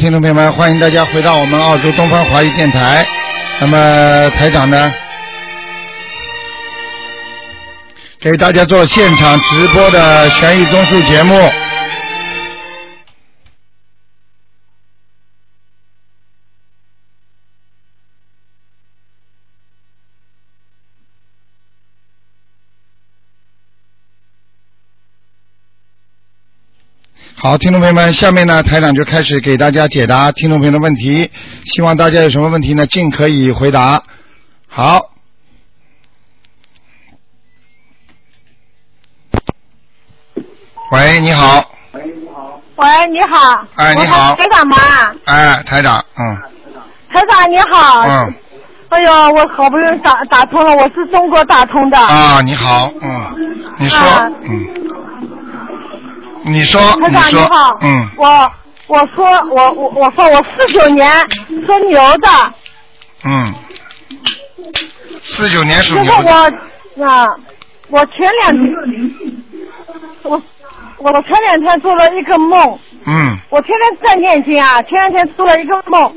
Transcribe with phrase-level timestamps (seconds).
[0.00, 3.06] 听众朋友们，欢迎大家回到我们澳洲东方华语电台。
[3.60, 4.90] 那么台长呢，
[8.18, 11.38] 给大家做现场直播的悬疑综述节目。
[27.42, 31.30] 好，听众朋友们，下面呢，台长就开始给大家解答听众朋友的问题，
[31.64, 34.02] 希望大家有什么问题呢，尽可以回答。
[34.68, 35.12] 好，
[40.92, 42.60] 喂，你好，喂，你好。
[42.76, 44.76] 喂你好哎，你好台长吗？
[45.24, 46.36] 哎，台长，嗯
[47.08, 48.02] 台长你好。
[48.02, 48.34] 嗯，
[48.90, 51.98] 哎呦，我好不容易打打通了，我是中国打通的。
[51.98, 53.34] 啊，你好，嗯，
[53.78, 54.66] 你说啊，嗯，
[56.50, 58.52] 你说，台长你好。，嗯，我
[58.88, 61.08] 我说我我我说我四九年
[61.66, 62.28] 属牛的，
[63.24, 63.54] 嗯，
[65.22, 66.52] 四九年属就是牛的，
[66.96, 67.28] 我啊，
[67.88, 68.52] 我前两
[70.22, 70.42] 我
[70.98, 73.38] 我前两天做了一个梦，嗯。
[73.50, 76.14] 我天天在念经啊，前两天做了一个梦，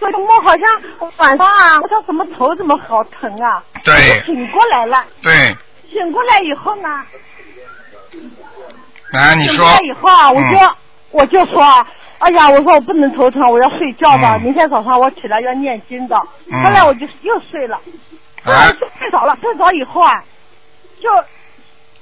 [0.00, 3.62] 这个梦好像晚上啊，我说怎么头怎么好疼啊？
[3.84, 3.94] 对。
[3.94, 5.56] 我醒过来了，对，
[5.92, 6.88] 醒过来以后呢，
[9.12, 10.74] 来，你说醒过来，以后啊，我就、嗯
[11.10, 11.62] 我就说，
[12.18, 14.42] 哎呀，我说我不能头疼，我要睡觉的，嗯。
[14.42, 16.16] 明天早上我起来要念经的。
[16.52, 16.62] 嗯。
[16.62, 17.80] 后来我就又睡了，
[18.44, 20.12] 后来哎我就睡着了，睡着以后啊，
[21.00, 21.08] 就。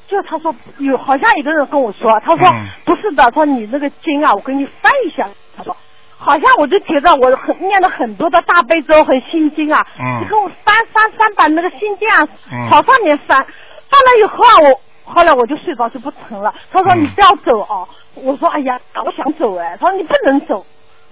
[0.08, 2.66] 就他说有好像有个人跟我说，他说、嗯。
[2.84, 5.28] 不是的，他说你那个经啊，我给你翻一下。
[5.56, 5.76] 他说
[6.16, 10.20] 好像我就觉得我很念了很多的大悲咒和心经啊，嗯。
[10.20, 12.70] 你给我翻翻翻把那个心经啊嗯。
[12.70, 16.52] 朝上面翻，翻了以后啊，我后来我就睡着就不疼了。
[16.70, 20.64] 他说嗯你不要走哦，我说哎呀，我想走哎，他说你不能走。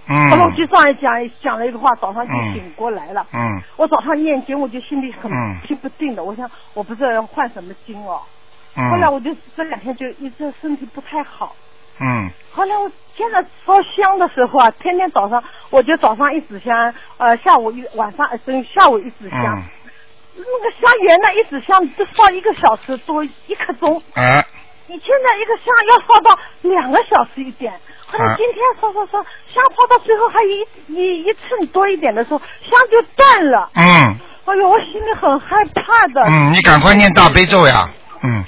[0.07, 1.11] 后来我嗯就这样讲
[1.41, 3.25] 讲了一个话，早上就嗯醒过来了。
[3.33, 8.21] 嗯我早上念经，我就心里很嗯心不定的，我想我不知道要换什么经哦。
[8.91, 11.55] 后来嗯我就这两天就一直身体不太好。
[11.99, 19.57] 嗯后来我现在烧香的时候啊，天天早上我就早上一支香，呃，下午一晚上呃，等于下午一支香。
[19.57, 19.63] 嗯，
[20.37, 24.01] 那个香烟呢，一纸香就烧一个小时多一刻钟。
[24.15, 24.45] 哎，
[24.87, 27.73] 你现在一个香要烧到两个小时一点，
[28.05, 28.35] 后来啊。
[28.37, 33.69] 今天烧烧烧，香烧到最后还一一一寸多一点的时候，香就断了。
[33.75, 34.17] 嗯。
[34.45, 36.21] 哎呦，我心里很害怕的。
[36.27, 37.89] 嗯，你赶快念大悲咒呀，
[38.23, 38.43] 嗯。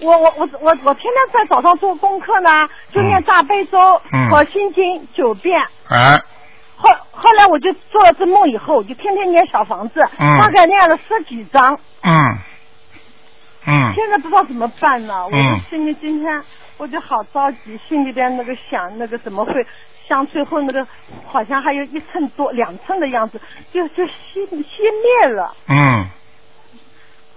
[0.00, 3.78] 我我我我我天天在早上做功课呢，就念大悲咒
[4.12, 4.28] 嗯。
[4.30, 5.60] 和心经九遍。
[5.88, 6.20] 哎，
[6.82, 10.40] 后后来我就做了这梦以后，我就天天念小房子，嗯。
[10.40, 11.78] 大概念了十几张。
[12.02, 12.12] 嗯。
[13.66, 13.92] 嗯。
[13.94, 16.42] 现在不知道怎么办呢，我嗯就心里今天
[16.78, 19.52] 我就好着急，心里边那个想那个怎么会
[20.08, 20.86] 像最后那个
[21.26, 23.40] 好像还有一寸多两寸的样子，
[23.72, 24.64] 就就熄熄
[25.22, 26.04] 灭了，嗯，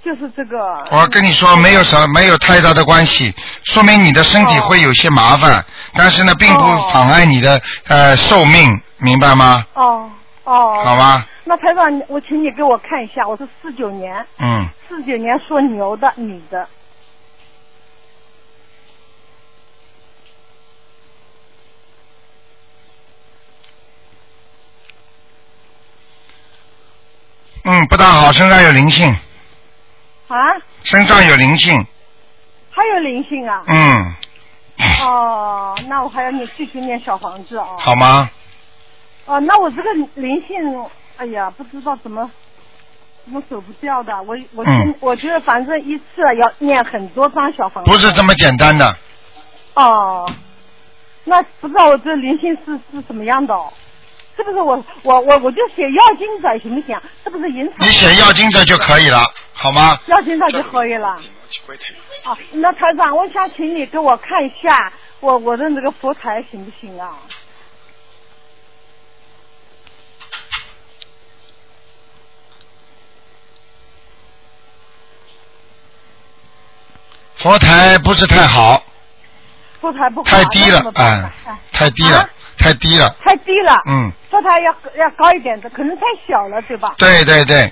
[0.06, 0.58] 就是这个。
[0.92, 3.34] 我跟你说，没有什没有太大的关系，
[3.64, 9.66] 说明你的身体会有些麻烦，但是呢，并不哦妨碍你的呃寿命，明白吗？
[9.74, 10.12] 哦
[10.44, 10.84] 哦。
[10.86, 11.26] 好吧。
[11.44, 16.68] 那台长，我请你给我看一下，我是四九年，嗯，四九年属牛的女的，
[27.64, 29.16] 嗯，不大好，身上有灵性，
[30.28, 30.38] 啊，
[30.84, 31.86] 身上有灵性，
[32.72, 33.64] 还有灵性啊。
[33.68, 34.14] 嗯，
[35.06, 37.76] 哦，那我还要你继续念小房子哦。
[37.80, 38.30] 好吗？
[39.26, 40.58] 哦，那我这个灵性，
[41.18, 42.30] 哎呀，不知道怎么
[43.24, 44.14] 怎么走不掉的。
[44.24, 46.06] 我我、嗯我觉得反正一次
[46.40, 47.92] 要念很多张小房子。
[47.92, 48.98] 不是这么简单的，
[49.76, 50.32] 哦，
[51.24, 53.72] 那不知道我这灵性是是什么样的哦？
[54.36, 57.00] 是不是我我我我就写要经者行不行？
[57.24, 57.88] 是不是银场？
[57.88, 59.20] 你写要经者就可以了，
[59.54, 59.98] 好吗？
[60.08, 61.10] 要经者就可以了。
[62.24, 64.92] 啊，那台长，我想请你给我看一下
[65.22, 67.18] 我我的那个佛台行不行啊？
[77.38, 78.84] 佛台不是太好，
[79.80, 83.82] 佛台不好，太低了那怎么，办哎呢哎，太低了啊，太低了，太低了。
[83.86, 86.96] 嗯，佛台要要高一点的，可能太小了，对吧？
[86.98, 87.72] 对对对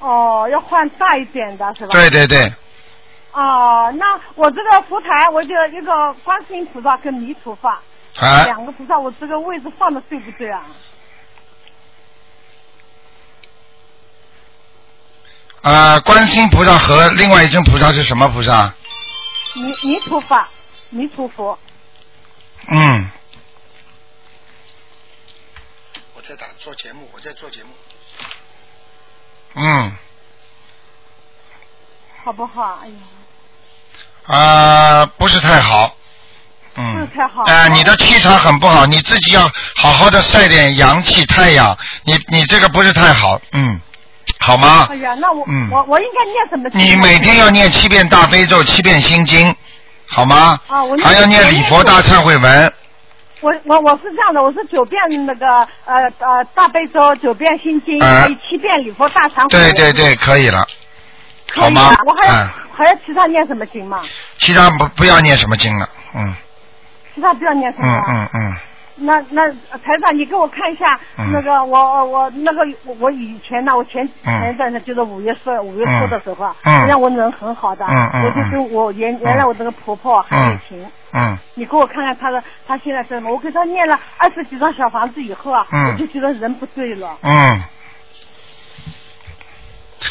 [0.00, 1.92] 哦，要换大一点的是吧？。
[1.92, 2.52] 对对对，
[3.32, 7.68] 哦，那我这个佛台，我就一个观世音菩萨跟弥陀佛，
[8.18, 10.62] 啊，两个菩萨，我这个位置放的对不对啊？
[15.62, 18.74] 啊，观世音菩萨和另外一尊菩萨是什么菩萨？
[19.54, 20.44] 弥弥陀佛，
[20.90, 21.56] 弥陀佛。
[22.68, 23.08] 嗯，
[26.32, 27.68] 在打做节目，我在做节目。
[29.54, 29.92] 嗯，
[32.24, 32.80] 好不好？
[32.82, 35.94] 哎呀，啊、不是太好。
[36.76, 36.94] 嗯。
[36.94, 39.42] 不是太好啊、你的气场很不好，你自己要
[39.76, 41.76] 好好的晒点阳气、太阳。
[42.04, 43.78] 你你这个不是太好，嗯，
[44.38, 44.96] 好吗哎？
[44.96, 46.70] 呀，那我、嗯我我应该念什么？
[46.72, 49.54] 你每天要念七遍大悲咒、七遍心经，
[50.06, 50.58] 好吗？
[50.66, 52.72] 啊我念还要念礼佛大忏悔文。
[53.42, 55.46] 我我我是这样的，我是九遍那个
[55.84, 59.48] 呃呃大悲咒，九遍心经，啊还有七遍礼佛大忏悔。
[59.50, 60.64] 对对对，可以了。
[61.48, 64.00] 可以好吗我还要、嗯还要其他念什么经吗？
[64.38, 66.34] 其他不不要念什么经了，嗯
[67.14, 67.86] 其他不要念什么？
[67.86, 68.56] 嗯嗯嗯，
[68.96, 71.32] 那那呃台长，你给我看一下、嗯。
[71.32, 74.40] 那个我我那个我我以前呢，我前嗯。
[74.40, 76.76] 前一段呢就是五月份五月初的时候啊，嗯。
[76.78, 80.86] 实际上我人很好的，我就跟我原原来我这个婆婆还有情。
[81.12, 81.38] 嗯。
[81.54, 83.30] 你给我看看她的，她现在是什么？
[83.30, 85.92] 我给她念了二十几张小房子以后啊，嗯。
[85.92, 87.16] 我就觉得人不对了。
[87.22, 87.60] 嗯，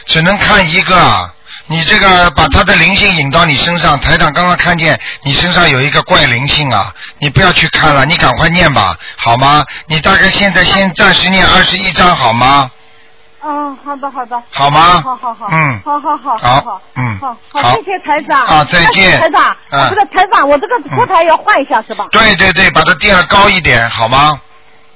[0.06, 1.32] 只能看一个。
[1.68, 9.66] 你这个把他的灵性引到你身上，台长刚刚看见你身上有一个怪灵性啊，你不要去看了，你赶快念吧，好吗？
[9.88, 12.70] 你大概现在先暂时念二十一章好吗？
[13.44, 14.42] 嗯，好的好的。
[14.52, 15.48] 好吗好好好。
[15.50, 16.82] 嗯好好好好好。
[16.96, 18.46] 嗯好好好，谢谢台长。
[18.46, 22.06] 啊再见哎台长，嗯这个台长，我这个佛台要换一下是吧？
[22.12, 24.40] 对对对，把它垫了高一点，好吗？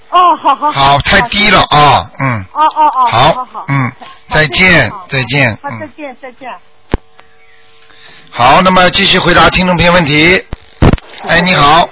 [0.09, 2.45] 哦，好好好，太低了啊，嗯。
[2.51, 6.49] 哦哦哦，好好好，嗯好再见再见好，嗯再见再见。
[8.29, 10.43] 好，那么继续回答听众朋友问题。
[11.27, 11.87] 哎，你好，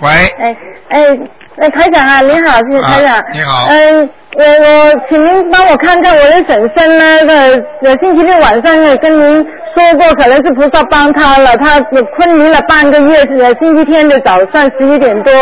[0.00, 0.56] 喂，哎
[0.90, 1.18] 哎，
[1.56, 3.16] 那台长啊，你好，是台长。
[3.16, 15.32] 啊你好嗯，我我请您帮我看看我的婶婶呢，呃，呃星期六晚上也跟您说过，可能是菩萨帮他了，她昏迷了半个月，呃，星期天的早上十一点多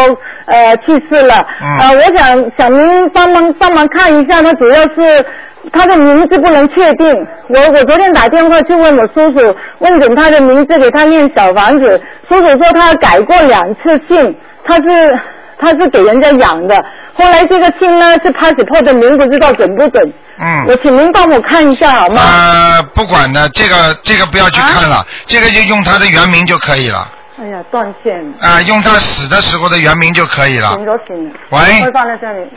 [0.47, 1.45] 呃去世了。
[1.61, 5.27] 嗯呃，我想想您帮忙帮忙看一下，他主要是。
[5.73, 7.07] 她的名字不能确定，
[7.49, 14.35] 我我昨天打电话去问我叔叔，问准他的名字给他念小房子，叔叔说他改过两次姓，
[14.65, 14.83] 他是
[15.59, 16.77] 他是给人家养的，
[17.15, 20.13] 后来这个姓呢是 passport 的名，不知道准不准？
[20.39, 20.67] 嗯。
[20.69, 22.21] 我，请您帮我看一下好吗？
[22.23, 27.09] 呃，不管的，这个这个不要去看了，这个就用他的原名就可以了，
[27.39, 30.75] 哎呀，断线了，啊、用他死的时候的原名就可以了。
[31.51, 32.49] 喂会放在这里。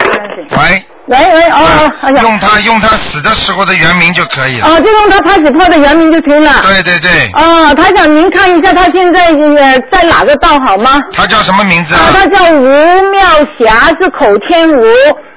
[0.51, 4.67] 喂，喂喂哦哦，哎呀，用他用他死的时候的原名就可以了。
[4.67, 6.61] 哦，就用他 passport 的原名就行了。
[6.63, 11.01] 对对对，哦，台长，您看一下他现在呃在哪个道好吗？
[11.11, 12.13] 他叫什么名字啊，啊？
[12.13, 13.21] 他叫吴妙
[13.59, 14.83] 霞，是口天吴，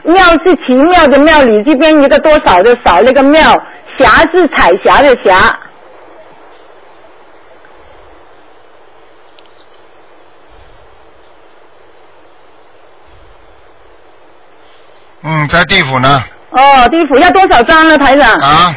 [0.05, 3.53] 妙是奇妙的妙，里这边一个多少的少那个妙，
[3.99, 5.53] 霞是彩霞的霞。
[15.33, 16.23] 嗯，在地府呢。
[16.51, 18.31] 哦，地府要多少张呢，台长？
[18.41, 18.73] 啊，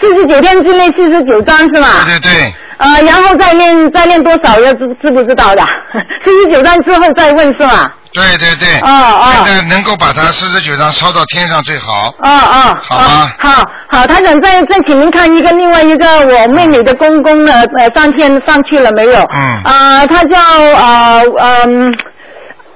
[0.00, 1.88] 四十九天之内四十九张是吗？
[2.04, 5.62] 对对对，呃，然后再练再练多少要知知不知道的？
[6.24, 7.88] 四十九张之后再问是吗？
[8.12, 8.80] 对对对。
[8.80, 12.08] 哦哦现在能够把它四十九张烧到天上最好。
[12.18, 19.20] 哦哦，好吗哦好好，台长再再请您看一个另外一个我妹妹的公公呢，呃，上天上去了没有？
[19.32, 21.94] 嗯啊、他叫呃嗯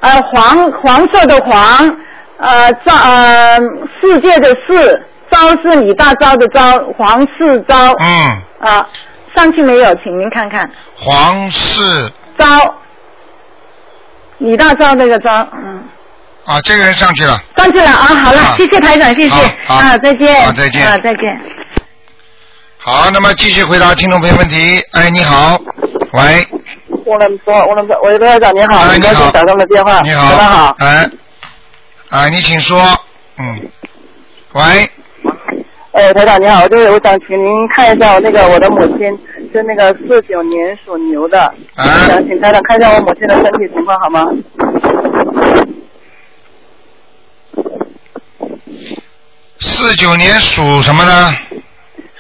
[0.01, 1.97] 呃黄黄色的黄，
[2.39, 3.59] 呃赵呃
[4.01, 7.75] 世界的世，招是李大钊的招，黄世昭。
[7.99, 8.87] 嗯，啊、
[9.35, 9.95] 上去没有？
[10.03, 10.69] 请您看看。
[10.97, 12.47] 黄世招，
[14.39, 15.83] 李大钊那个招，嗯。
[16.47, 17.41] 啊，这个人上去了。
[17.57, 19.35] 上去了啊，好了，好谢谢台长，谢谢。
[19.67, 20.87] 啊，再见，好再见。
[20.87, 21.23] 啊，再见。
[22.77, 24.79] 好，那么继续回答听众朋友问题。
[24.93, 25.59] 哎，你好，
[26.13, 26.47] 喂，
[27.07, 29.09] 我能说，我能说，喂，罗台长你好，哎你好。
[29.09, 31.11] 很高兴打通了电话，你好，台长好，哎，
[32.15, 32.79] 啊，你请说，
[33.39, 33.69] 嗯，
[34.53, 34.63] 喂，
[35.91, 39.19] 哎，台长你好，就是我想请您看一下我那个我的母亲
[39.53, 41.41] 是那个四九年属牛的，
[41.75, 41.85] 啊。
[42.07, 44.29] 想请台长看一下我母亲的身体情况好吗？
[49.59, 51.33] 四九年属什么呢？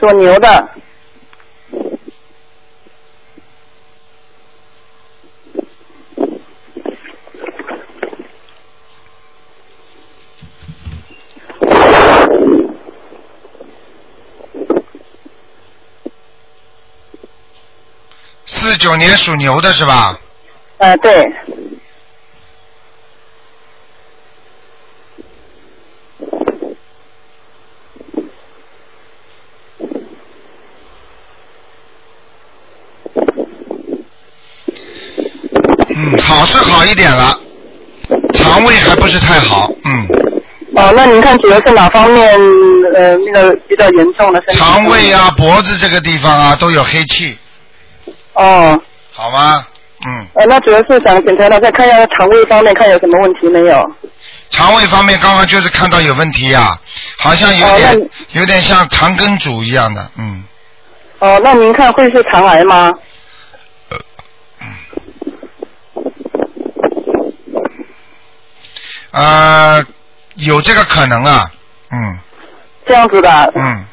[0.01, 0.69] 属牛的，
[18.65, 20.19] 四九年属牛的是吧？
[20.79, 21.23] 呃，对，
[35.95, 37.39] 嗯，好是好一点了，
[38.33, 40.07] 肠胃还不是太好，嗯，
[40.75, 42.35] 哦哦，那您看主要是哪方面
[42.97, 44.41] 呃那个比较严重的？
[44.55, 47.37] 肠胃啊、脖子这个地方啊都有黑气，
[48.35, 48.81] 哦，
[49.13, 49.67] 好吗？
[50.07, 53.79] 嗯，呃，那主要是想检查了，再看一下肠胃方面看有什么问题没有？
[54.51, 56.79] 肠胃方面刚刚就是看到有问题呀、
[57.19, 57.99] 好像有哦点、
[58.33, 60.45] 那有点像肠梗阻一样的，嗯，
[61.21, 62.93] 哦，那您看会是肠癌吗？
[69.13, 69.83] 呃，
[70.35, 71.51] 有这个可能啊，
[71.91, 72.19] 嗯
[72.85, 73.85] 这样子的，嗯，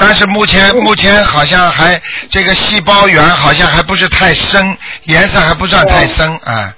[0.00, 6.74] 但是目前目前好像还这个细胞源好像还不是太深，颜色还不算太深啊，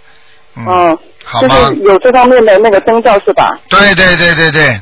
[0.56, 0.66] 嗯，
[1.24, 1.76] 好吗是？
[1.84, 3.56] 有这方面的那个征兆是吧？
[3.68, 4.80] 对对对对对，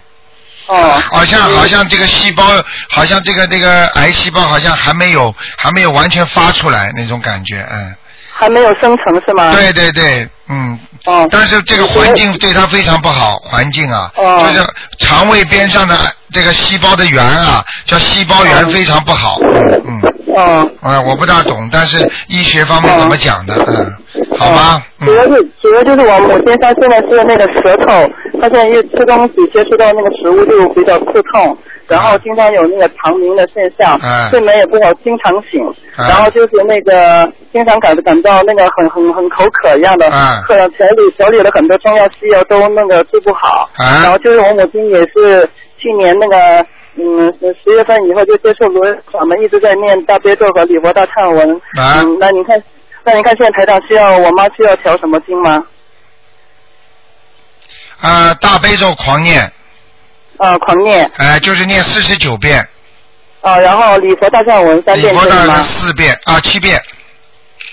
[0.67, 2.43] 哦，好像好像这个细胞，
[2.89, 7.95] 好像这个这个癌细胞好像还没有还没有完全发出来那种感觉，嗯，
[8.33, 9.53] 还没有生成是吗？。
[9.53, 14.39] 对对对，嗯，哦，但是这个环境对它非常不好，环境啊，哦。
[14.41, 14.67] 就是
[14.99, 15.97] 肠胃边上的
[16.33, 19.83] 这个细胞的源啊，叫细胞源非常不好，嗯。
[19.85, 20.01] 嗯，
[20.37, 23.93] 哦，啊，我不大懂，但是医学方面怎么讲的，嗯，
[24.39, 28.09] 好吗，嗯，主要是主要就是我母亲她现在是那个舌头，
[28.41, 31.57] 她现在一吃东西接触到那个食物就比较刺痛，
[31.91, 35.61] 然后经常有那个肠鸣的现象，嗯睡眠也不好，经常醒，
[35.99, 46.67] 嗯然后就是那个经常感感到那个很很很口渴一样的，嗯喝了调理调理了很多中药西药都那个治不好，嗯然后就是我母亲也是去年那个。
[46.97, 47.33] 嗯，
[47.63, 51.57] 十月份以后就接触罗法门，一直在念大悲咒和礼佛大忏文。
[51.79, 52.61] 啊嗯，那你看，
[53.05, 55.65] 那你看现在台长需要我妈需要调什么经吗？
[58.01, 59.51] 啊，大悲咒狂念，
[60.41, 62.67] 啊，狂念哎，就是念四十九遍，
[63.43, 65.63] 啊，然后礼佛大忏文三礼佛大遍可以吗？
[65.63, 66.81] 四遍啊，七遍，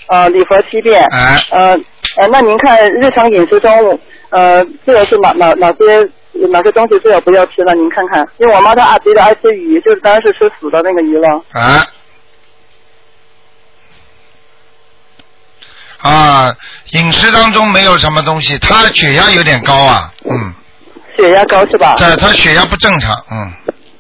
[0.08, 1.02] 啊，礼佛七遍。
[1.12, 1.80] 哎，呃
[2.18, 4.00] 呃，那您看日常饮食中，
[4.32, 6.10] 呃，这个是哪哪哪些
[6.50, 7.74] 哪些东西最好不要吃了？
[7.74, 11.42] 您看看，因为我妈她啊比较爱吃鱼，就是当然是吃死的那个鱼了。
[11.54, 11.88] 啊，
[16.00, 16.56] 啊，
[16.92, 20.54] 饮食当中没有什么东西，他血压有点高啊，嗯，
[21.18, 21.96] 血压高是吧？
[21.98, 23.52] 对，他血压不正常，嗯，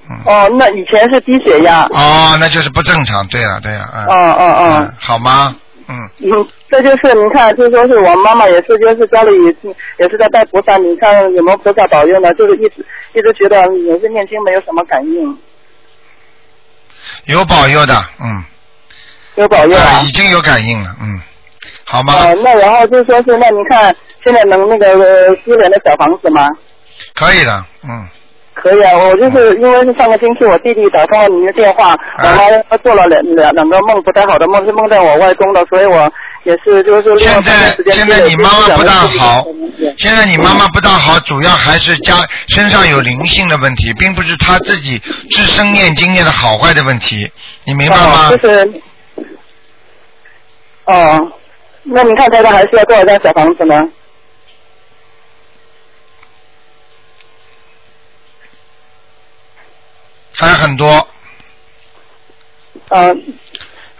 [0.09, 1.83] 嗯，哦，那以前是低血压。
[1.91, 4.93] 哦，那就是不正常，对了对了，嗯，哦哦哦嗯，。
[4.99, 5.55] 好吗？
[5.89, 9.31] 嗯，嗯，这就是你看，就说是我妈妈也是，就是家里
[9.97, 12.33] 也是在拜菩萨，你看有没有菩萨保佑呢？
[12.33, 15.37] 就是一直一直觉得也是念经没有什么感应，
[17.25, 18.43] 有保佑的，嗯，
[19.35, 20.01] 有保佑啊。
[20.03, 21.21] 已经有感应了，嗯，
[21.85, 22.13] 好吗？
[22.15, 26.45] 哦，那然后就说是，那你看现在能那个呃私人的小房子吗？
[27.13, 28.07] 可以的，嗯，
[28.53, 36.11] 可以啊，我就是因为是上个星期我弟弟打通了您的电话，然后他做了两两两个梦不太好的梦，是梦在我外公的，所以我
[36.43, 39.45] 也是就是说现在现在你妈妈不大好
[39.97, 42.15] 现在你妈妈不大好，主要还是家
[42.47, 44.97] 身上有灵性的问题，并不是她自己
[45.29, 47.29] 自身念经念的好坏的问题，
[47.65, 48.29] 你明白吗？
[48.29, 48.81] 哦，就是，
[50.85, 51.31] 哦，
[51.83, 53.87] 那你看台长还需要多少张小房子呢？
[60.37, 61.07] 还很多，
[62.89, 63.23] 嗯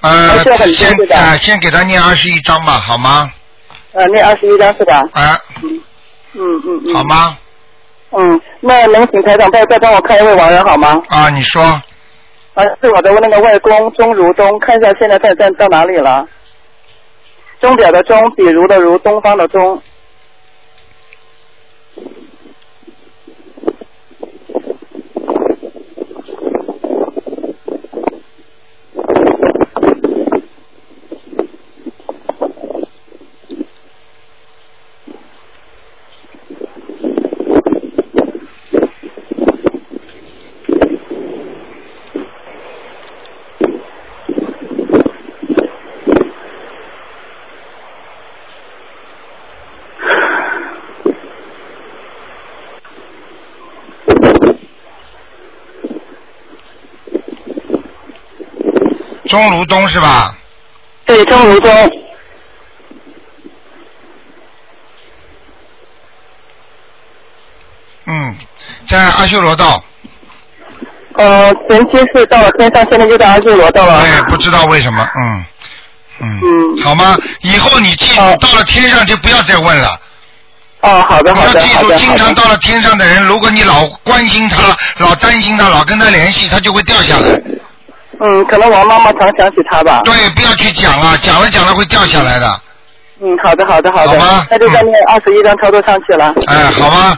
[0.02, 0.58] 呃先
[1.40, 3.32] 先给他念二十一章吧，好吗？
[3.94, 4.98] 呃，念二十一张是吧？
[5.14, 5.82] 啊，嗯
[6.34, 6.94] 嗯嗯。
[6.94, 7.04] 好？
[7.06, 7.38] 吗？
[8.12, 11.02] 嗯，那能请台长再再帮我看一位亡人好吗？
[11.10, 11.64] 啊，你说
[12.54, 16.28] 啊，是我的那个外公钟如东，看一下现在在在到哪里了？
[17.60, 19.82] 钟表的钟，比如的如，东方的东。
[59.28, 60.36] 钟如东是吧？
[61.06, 61.92] 对，钟如东。
[68.10, 68.38] 嗯，
[68.88, 69.84] 在阿修罗道，
[71.18, 74.02] 呃，前期是到了天上，现在就到阿修罗道了。
[74.02, 75.46] 对，不知道为什么，嗯
[76.22, 77.18] 嗯，嗯好吗？
[77.42, 80.00] 以后你记住，哦到了天上就不要再问了。
[80.82, 82.12] 哦，好的，你好的，要记住。
[82.12, 87.42] 经常到了天上的人，如果你老关心他、老担心他、老跟他联系，他就会掉下来。
[88.20, 90.00] 嗯，可能我妈妈常想起他吧。
[90.04, 92.48] 对，不要去讲了，讲了讲了会掉下来的。
[93.22, 94.20] 嗯，好的，好的，好的。
[94.20, 96.34] 好吗那就再念二十一张操作上去了。
[96.48, 97.18] 哎，好吧，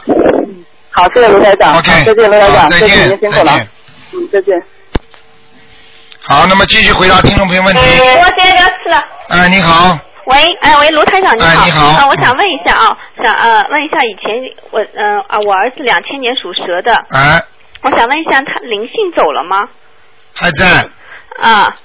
[0.90, 1.76] 好，谢谢卢台长。
[1.76, 3.68] OK，再见，卢台长，再见您辛苦了再见。
[4.12, 4.62] 嗯，再见。
[6.22, 7.80] 好，那么继续回答听众朋友问题。
[7.80, 9.02] 我现在要吃了。
[9.28, 11.48] 哎，你好，喂，哎喂，卢台长你好。
[11.48, 17.42] 哎你好啊，我想问一下啊，想呃问一下以前我嗯啊我儿子两千年属蛇的，哎，
[17.82, 19.68] 我想问一下他灵性走了吗？
[20.40, 20.88] 还在，
[21.38, 21.76] 啊，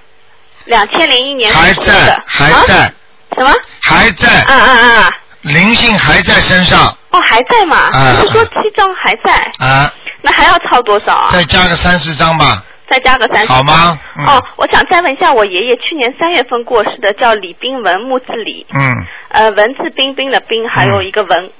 [0.63, 2.91] 两千零一年属还在，还在，啊、
[3.35, 3.53] 什么？
[3.81, 5.11] 还在，啊啊啊！
[5.41, 7.75] 灵性还在身上，哦，还在嘛？
[7.91, 11.29] 啊不是说七张还在，啊，那还要抄多少啊？
[11.33, 13.51] 再加个三四张吧，再加个三十。
[13.51, 13.99] 好吗？
[14.17, 21.51] 嗯哦，我想再问一下，我爷爷去年三月份过世的，叫李冰文，木字李，嗯，呃，文字彬彬的彬，还有一个文。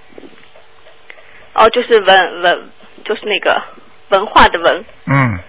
[1.53, 2.69] 哦，就是文文，
[3.03, 3.61] 就是那个
[4.09, 4.85] 文化的文。
[5.07, 5.39] 嗯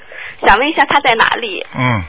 [0.45, 1.64] 想问一下他在哪里？
[1.75, 2.05] 嗯。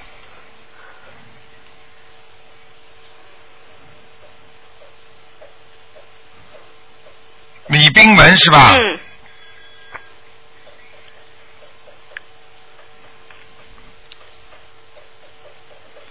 [7.67, 8.73] 李冰文是吧？
[8.77, 8.99] 嗯，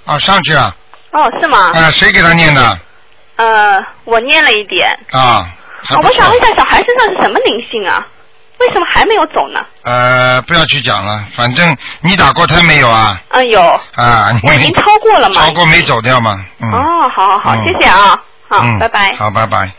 [0.04, 0.76] 啊，上去了。
[1.12, 1.70] 哦，是吗？
[1.72, 2.78] 啊，谁给他念的？
[3.36, 4.86] 呃，我念了一点。
[5.12, 5.50] 啊，
[6.02, 8.06] 我想问一下，小孩身上是什么灵性啊？
[8.58, 9.60] 为什么还没有走呢？
[9.82, 13.20] 呃，不要去讲了，反正你打过胎没有啊？
[13.30, 13.60] 嗯，有，
[13.94, 15.40] 啊，你我已经超过了嘛。
[15.40, 16.44] 超过没走掉嘛？
[16.60, 16.72] 嗯。
[16.72, 16.78] 哦，
[17.14, 19.14] 好好好，嗯谢谢啊，好，嗯，拜拜。
[19.18, 19.70] 好，拜拜。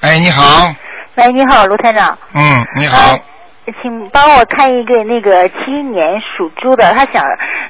[0.00, 0.72] 哎，你好，
[1.16, 2.16] 喂，你好，卢台长。
[2.32, 3.20] 嗯，你好呃，
[3.82, 7.22] 请帮我看一个那个七一年属猪的，他想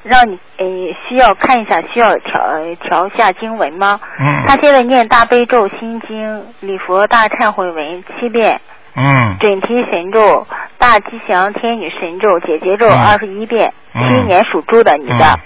[0.03, 0.67] 让你呃
[1.09, 4.01] 需要看一下，需要调呃调下经文吗？
[4.21, 8.61] 嗯他现在念大悲咒、心经、礼佛大忏悔文七遍，
[8.97, 10.47] 嗯准提神咒、
[10.79, 13.73] 大吉祥天女神咒、解结咒嗯二十一遍。
[13.95, 15.39] 嗯七一年属猪的你的嗯，，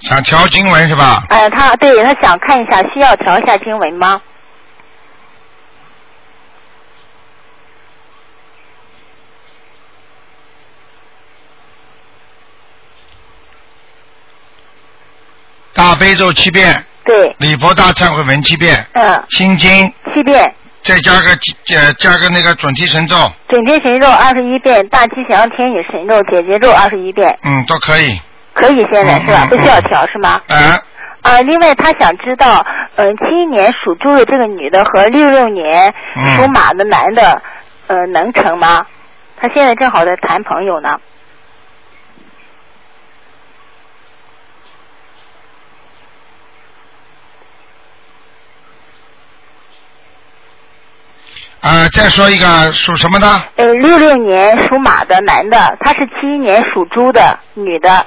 [0.00, 1.24] 想调经文是吧？
[1.30, 4.20] 呃，他对他想看一下，需要调一下经文吗？
[15.82, 16.72] 大悲咒七遍，
[17.04, 20.54] 对，礼佛大忏悔文七遍，嗯，心经七遍。
[20.80, 21.30] 再加个
[21.74, 23.16] 呃加个那个准提神咒，
[23.48, 28.16] 准提神咒二十一遍，大吉祥天女神咒、解结咒二十一遍，嗯，都可以。
[28.54, 29.42] 可以现在是吧？
[29.42, 30.40] 嗯嗯不需要调是吗？
[30.46, 30.78] 哎，
[31.22, 32.64] 啊，另外他想知道，
[32.94, 37.42] 嗯、七一年属猪的这个女的和六六年嗯属马的男的，
[37.88, 38.86] 呃，能成吗？
[39.36, 40.90] 他现在正好在谈朋友呢。
[51.62, 53.26] 啊，再说一个属什么的？
[53.54, 58.04] 呃，六六年属马的男的，他是七一年属猪的女的，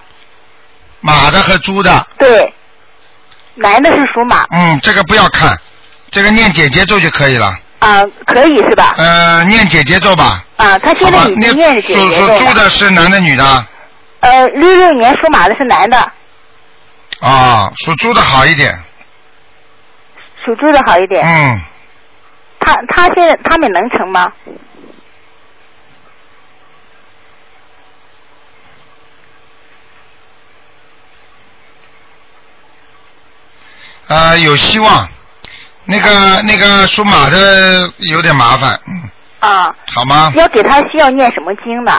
[1.00, 2.06] 马的和猪的。
[2.18, 2.54] 对，
[3.54, 5.58] 男的是属马嗯，这个不要看，
[6.12, 7.58] 这个念姐姐咒就可以了。
[7.80, 8.94] 啊、可以是吧？
[8.98, 10.44] 呃，念姐姐咒吧。
[10.58, 12.38] 啊，他现在好吧已经念是解属结咒了。
[12.40, 13.66] 属猪的是男的女的？
[14.20, 16.12] 呃，六六年属马的是男的，
[17.22, 18.78] 啊，属猪的好一点。
[20.44, 21.24] 属猪的好一点。
[21.24, 21.62] 嗯，
[22.66, 24.32] 他他现在他们能成吗？
[34.08, 35.08] 呃，有希望。
[35.88, 40.32] 那个那个属马的有点麻烦，嗯，啊，好吗？
[40.36, 41.92] 要给他需要念什么经呢？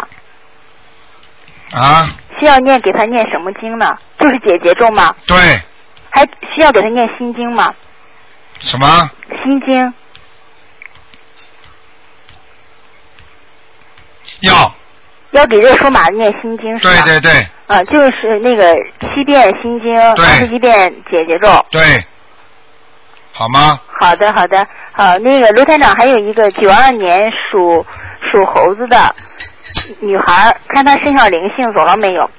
[1.72, 2.08] 啊，
[2.40, 3.86] 需要念给他念什么经呢？
[4.18, 5.14] 就是解结咒吗？
[5.28, 5.62] 对，
[6.10, 7.72] 还需要给他念心经吗？
[8.58, 9.10] 什么？
[9.44, 9.94] 心经
[14.40, 14.72] 要，
[15.30, 17.02] 要给这个属马的念心经是吧？
[17.04, 21.66] 对对对啊，就是那个七遍心经，对二十一遍解结咒。
[21.70, 22.04] 对，
[23.32, 23.80] 好吗？
[24.00, 27.84] 好的，好的，好，那个卢台长还有一个九二年属
[28.30, 29.14] 属猴子的
[30.00, 32.30] 女孩，看她身上灵性走了没有？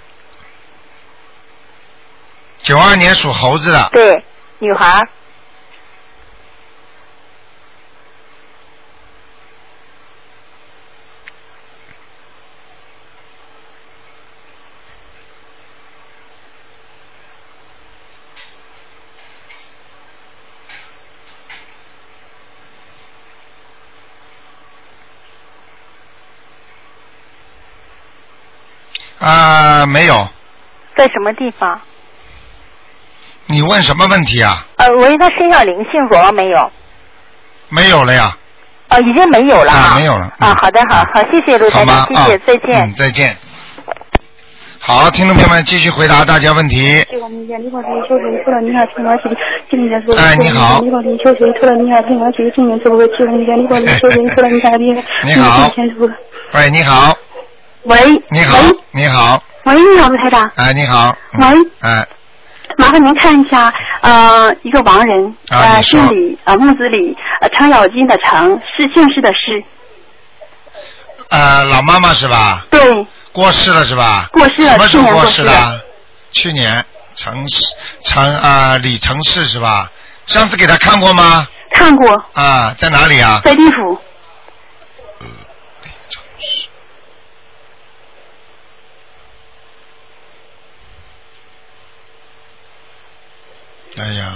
[2.60, 4.24] 九二年属猴子的，对，
[4.60, 5.00] 女孩
[29.78, 29.82] 儿。
[29.82, 30.28] 啊、没有。
[30.96, 31.80] 在什么地方？
[33.46, 34.66] 你问什么问题啊？
[34.78, 36.70] 呃，我问她身上灵性走了没有？
[37.70, 38.36] 没有了呀。
[38.90, 42.80] 哦，已经没有了啊没有了嗯啊，好的，好好，谢谢卢台长，谢谢，啊再见。
[42.80, 43.38] 嗯，再见。
[44.80, 47.06] 好，听众朋友们，继续回答大家问题。
[47.12, 49.24] 这个民间你好，这个秋水除了你还听我去，
[49.70, 55.70] 今年是哎你好你好，这个秋水除了你还听我去，今年是不是秋水民间你好，这个秋水除了你好你好，
[56.54, 57.16] 喂，你好
[57.84, 58.22] 喂，
[58.92, 62.08] 你好，喂，你好，卢台长，哎，你好，嗯喂，哎，
[62.78, 69.62] 麻烦您看一下，呃，一个亡人，呃，啊你说姓李，呃，木子李，呃，程咬金的程，是姓氏的氏，
[71.32, 72.66] 呃，老妈妈是吧？
[72.70, 72.80] 对，
[73.34, 74.30] 过世了是吧？
[74.32, 75.82] 过世了什么时候过世的？
[76.32, 77.66] 去年，城市
[78.06, 79.92] 城啊，李程氏是吧？
[80.28, 81.46] 上次给他看过吗？
[81.72, 83.42] 看过，啊，在哪里啊？
[83.44, 84.00] 在地府，
[94.00, 94.34] 哎呀，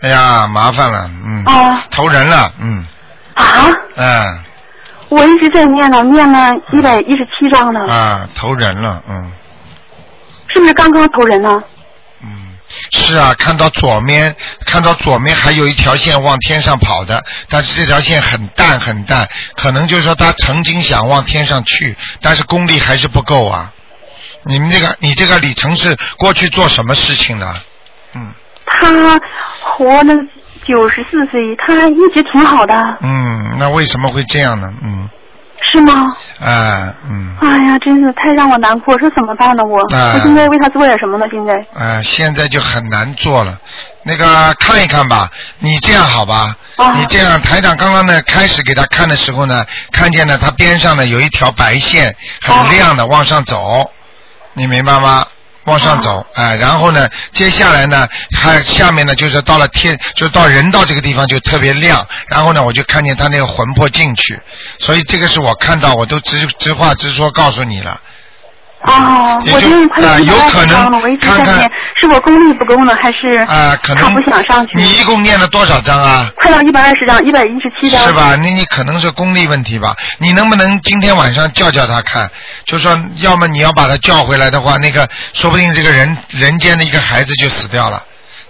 [0.00, 1.84] 哎呀，麻烦了，嗯，啊。
[1.90, 2.86] 投人了，嗯，
[3.34, 4.44] 啊，嗯，
[5.10, 9.32] 我一直在念呢，念了一百一十七章呢，啊，投人了，嗯。
[10.52, 11.62] 是不是刚刚投人呢？
[12.22, 12.56] 嗯，
[12.90, 14.34] 是啊，看到左面，
[14.66, 23.72] 看到左面还有一条线往天上跑的，但是这条线很淡很淡，可能就是说他曾经想往天上去，但是功力还是不够啊。
[24.44, 27.46] 你们这个，你这个李成是过去做什么事情的？
[28.14, 28.32] 嗯
[28.72, 29.20] 他
[29.60, 30.14] 活了
[30.64, 34.72] 九十四岁，他一直挺好的，嗯，那为什么会这样呢？
[34.82, 35.08] 嗯，
[35.60, 36.16] 是吗？
[36.40, 37.36] 啊嗯。
[37.40, 39.64] 哎呀，真是太让我难过，这怎么办呢？
[39.64, 41.26] 我、哎我应该为他做点什么呢？
[41.32, 43.58] 现在呃，现在就很难做了。
[44.04, 46.54] 那个看一看吧，你这样好吧？
[46.76, 53.90] 啊你这样，台长刚刚呢开始给他看的时候呢，看见呢他边上呢有一条白线，很亮的往上走，
[54.54, 55.26] 你明白吗？
[55.64, 64.40] 往上走，哎、然后呢，接下来呢，它下面呢，就是到了天，就到人到这个地方就特别亮，然后呢，我就看见他那个魂魄进去，
[64.78, 68.00] 所以这个是我看到，我都直直话直说告诉你了。
[68.82, 74.72] 啊，我就是快到一百二有可能我一直在念，是我功力不够呢，还是啊，可能他不想上去？
[74.76, 76.30] 你一共念了多少章啊？
[76.36, 78.06] 快到一百二十章，一百一十七章。
[78.06, 78.36] 是吧？
[78.36, 79.94] 那你可能是功力问题吧？
[80.18, 82.30] 你能不能今天晚上叫叫他看？
[82.64, 88.02] 就说要么你要把他叫回来的话，那个说不定这个人人间的一个孩子就死掉了。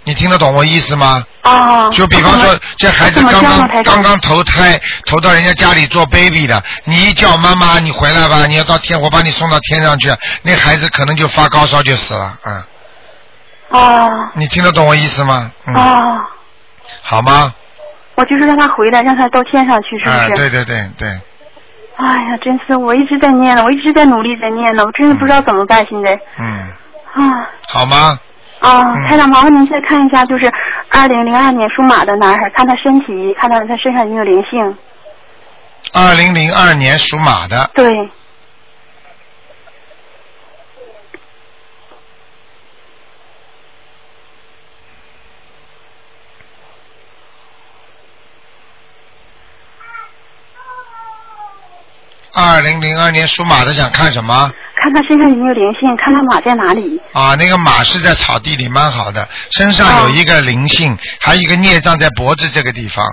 [0.03, 1.23] 你听得懂我意思吗？
[1.41, 1.89] 啊。
[1.91, 10.11] 就比方说，这孩子刚刚刚刚投胎，投到人家家里做 baby 的，你一叫妈妈，你回来吧，你要到天，我把你送到天上去，
[10.43, 12.63] 那孩子可能就发高烧就死了，嗯，
[13.69, 15.51] 哦你听得懂我意思吗？
[15.67, 16.29] 嗯，啊！
[17.01, 17.53] 好吗？
[18.15, 20.29] 我就是让他回来，让他到天上去，是不哎、是？
[20.35, 21.07] 对对对对，
[21.95, 26.19] 哎呀，真是我一直在念呢，我一直在努力在念呢，我真的不知道怎么办现在。
[26.37, 26.71] 嗯，
[27.13, 28.19] 啊好吗？
[28.61, 30.49] 啊嗯，台长，麻烦您再看一下，就是
[30.89, 34.77] 二零零二年属马的男孩，看他身体，看他他身上有没有灵性。
[35.93, 37.83] 二零零二年属马的，对，
[52.33, 54.51] 二零零二年属马的想看什么？
[54.75, 56.99] 看他身上有没有灵性，看他马在哪里。
[57.13, 63.05] 啊，那个马是在草地里，蛮好的，身上有一个灵性，还有一个孽障在脖子这个地方，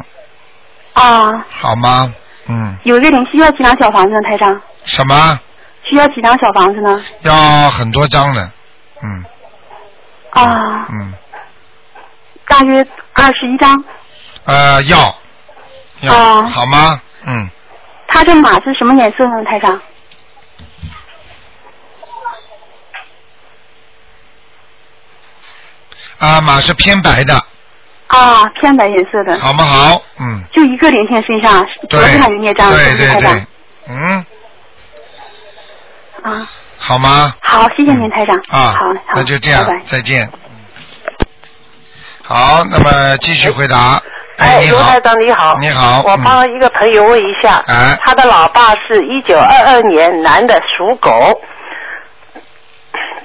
[0.94, 2.14] 啊，好吗？
[2.46, 4.60] 嗯，有一个灵需要几张小房子呢，台长？
[4.84, 5.38] 什么？
[5.84, 7.04] 需要几张小房子呢？
[7.22, 8.50] 要很多张呢，
[9.02, 9.24] 嗯
[10.30, 11.12] 啊，嗯，
[12.46, 13.84] 大约二十一张。
[14.44, 15.14] 呃，要
[16.00, 17.00] 要、啊好吗？
[17.26, 17.50] 嗯，
[18.08, 19.80] 他这马是什么颜色呢，台长？
[26.18, 27.40] 啊，马是偏白的，
[28.08, 29.38] 啊，偏白颜色的。
[29.38, 30.02] 好不好？
[30.18, 33.46] 嗯，就一个灵性身上，脖对子上有孽障，是对对
[33.88, 34.26] 嗯，
[36.22, 37.32] 啊，好吗？
[37.40, 38.36] 好，谢谢您，台长。
[38.48, 39.82] 啊，好，好，那就这样拜拜，。
[39.84, 40.28] 再见。
[42.24, 44.02] 好，那么继续回答。
[44.38, 45.56] 哎，卢台，长你好。
[45.60, 51.10] 你好嗯我帮一个朋友问一下，嗯他的老爸是一九二二年男的，属狗。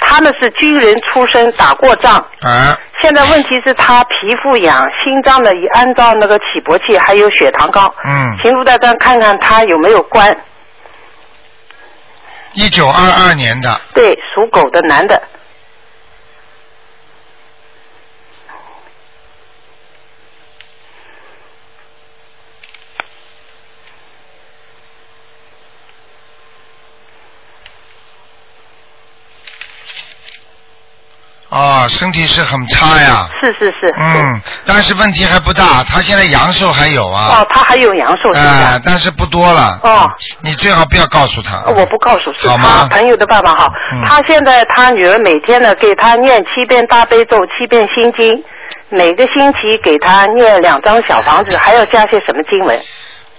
[0.06, 2.24] 他们是军人出身，打过仗。
[2.42, 7.94] 嗯，现在问题是他皮肤痒，心脏呢也按照那个起搏器，还有血糖高。
[8.04, 10.36] 嗯，请卢台长看看他有没有关。
[12.54, 15.22] 一九二二年的，对，属狗的男的。
[31.54, 33.30] 哦，身体是很差呀。
[33.40, 33.94] 是是是。
[33.96, 37.38] 嗯，但是问题还不大，他现在阳寿还有啊。
[37.40, 38.82] 哦，他还有阳寿是哎、吧？
[38.84, 39.80] 但是不多了。
[39.84, 40.10] 哦。
[40.42, 41.58] 你最好不要告诉他。
[41.58, 43.72] 哦我不告诉，是好吗他朋友的爸爸哈。
[43.92, 48.44] 嗯他现在他女儿每天呢给他念七遍大悲咒，七遍心经，
[48.90, 52.82] 每个星期给他念两张小房子，还要加些什么经文？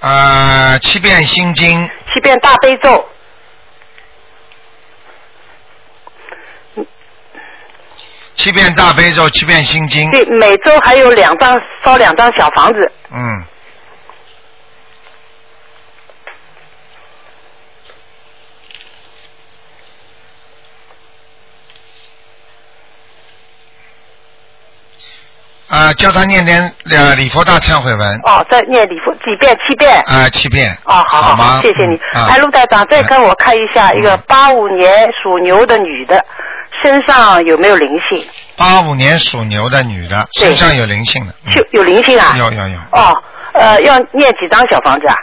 [0.00, 3.04] 呃，七遍心经，七遍大悲咒，
[8.36, 10.10] 七遍大悲咒，七遍心经。
[10.10, 12.90] 对，每周还有两张烧两张小房子。
[13.12, 13.44] 嗯。
[25.74, 29.56] 啊、叫他念点呃礼佛大忏悔文哦，再念礼佛几遍？
[29.66, 30.00] 七遍。
[30.06, 30.70] 啊、七遍。
[30.84, 31.60] 哦，好好吗？
[31.62, 31.94] 谢谢你。
[32.14, 36.24] 嗯哎，陆台长，再跟我看一下一个八五年属牛的女的
[36.80, 38.24] 身上有没有灵性？
[38.56, 41.34] 八五年属牛的女的，身上有灵性的。
[41.56, 42.36] 有有灵性啊？
[42.38, 42.78] 有有有。
[42.92, 43.12] 哦，
[43.54, 45.14] 呃，要念几张小房子啊？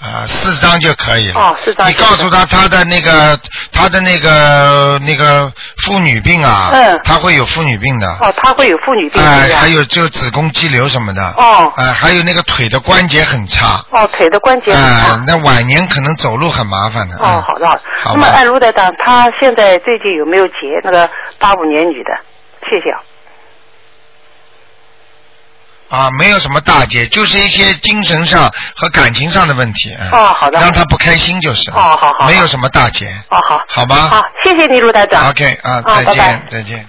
[0.00, 1.40] 啊，四张就可以了。
[1.40, 3.38] 哦四张你告诉他他的那个
[3.72, 8.08] 他的那个那个妇女病啊，嗯他会有妇女病的。
[8.20, 11.22] 哦，他会有妇女病哎、还有就子宫肌瘤什么的。
[11.36, 13.84] 哦哎、还有那个腿的关节很差。
[13.90, 15.22] 哦，腿的关节哎、很差。
[15.26, 17.16] 那晚年可能走路很麻烦的。
[17.16, 17.82] 哦，好的好的。
[18.00, 22.10] 好那么，按，卢台长，他现在最近有没有结那个八五年女的？
[22.70, 22.94] 谢谢
[25.88, 25.98] 啊。
[25.98, 29.92] 啊，没有什么大劫，就是一些精神上和感情上的问题。
[29.92, 31.70] 哎哦好的让他不开心就是。
[31.70, 33.06] 哦好好没有什么大劫。
[33.30, 33.60] 哦，好。
[33.68, 34.08] 好吧。
[34.08, 35.28] 好，谢谢你，卢台长。
[35.30, 36.86] OK 啊，好再见，拜拜再见。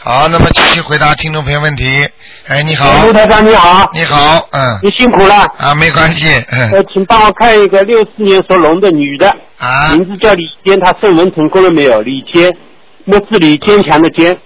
[0.00, 2.08] 好，那么继续回答听众朋友问题。
[2.46, 3.04] 哎，你好。
[3.04, 3.88] 卢台长你好。
[3.92, 4.78] 你好，嗯。
[4.82, 5.46] 你辛苦了。
[5.58, 6.70] 啊，没关系，嗯。
[6.72, 12.00] 呃，请帮我看一个六四年属龙的女的，啊，名字叫李坚，她升文成功了没有？
[12.00, 12.56] 李坚，
[13.04, 14.38] 木字李，坚强的坚，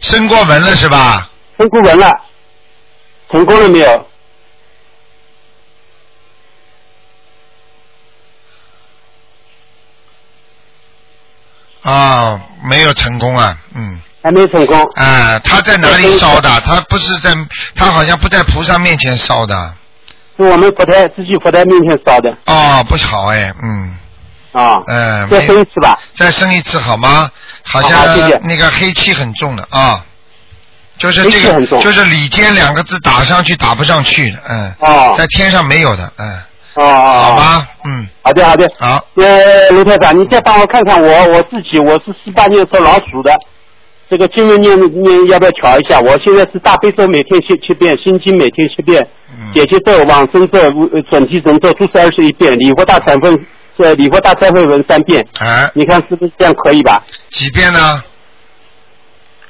[0.00, 1.30] 升过文了是吧？
[1.56, 2.10] 升过文了，
[3.30, 4.06] 成功了没有？
[11.82, 14.00] 啊，没有成功啊，嗯。
[14.22, 14.80] 还没成功。
[14.94, 16.48] 啊，他在哪里烧的？
[16.62, 17.34] 他不是在，
[17.74, 19.74] 他好像不在菩萨面前烧的。
[20.36, 22.34] 是我们佛台自己佛台面前烧的。
[22.46, 23.98] 哦，不好哎，嗯。
[24.52, 24.82] 啊。
[24.86, 25.28] 嗯。
[25.28, 25.98] 再生一次吧。
[26.16, 27.30] 再生一次好吗？
[27.62, 30.04] 好好像那个黑气很重的啊，
[30.96, 36.26] 就是这个就是里间两个字打上去打不上去的，嗯，哦在天上没有的，嗯，
[36.74, 37.22] 哦哦。
[37.22, 38.70] 好吧，嗯，好的好的。
[38.78, 39.04] 好。
[39.16, 43.30] 呃，卢台长，你再帮我看看我我自己，我是四八年属老鼠的，
[44.08, 45.98] 这个经文念念要不要调一下？
[46.00, 49.04] 我现在是大悲咒每天七七遍，心经每天七遍，
[49.52, 53.36] 解结咒、往生咒、呃准提神咒都是二十一遍，礼佛大忏悔
[53.78, 55.26] 呃礼佛大忏悔文三遍。
[55.40, 57.02] 哎，你看是不是这样可以吧？
[57.30, 58.02] 几遍呢？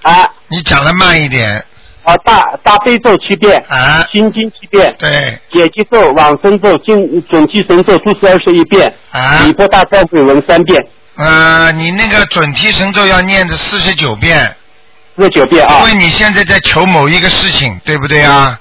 [0.04, 0.30] 啊。
[0.48, 1.64] 你讲的慢一点。
[2.04, 10.78] 啊，大大悲咒七遍，啊，心经七遍，对，解结咒、往生咒、经准提神咒都是二十一遍，啊，礼佛大忏悔文三遍，
[11.16, 14.54] 呃，你那个准提神咒要念的四十九遍，
[15.16, 15.78] 四十九遍啊。
[15.78, 18.60] 因为你现在在求某一个事情，对不对啊？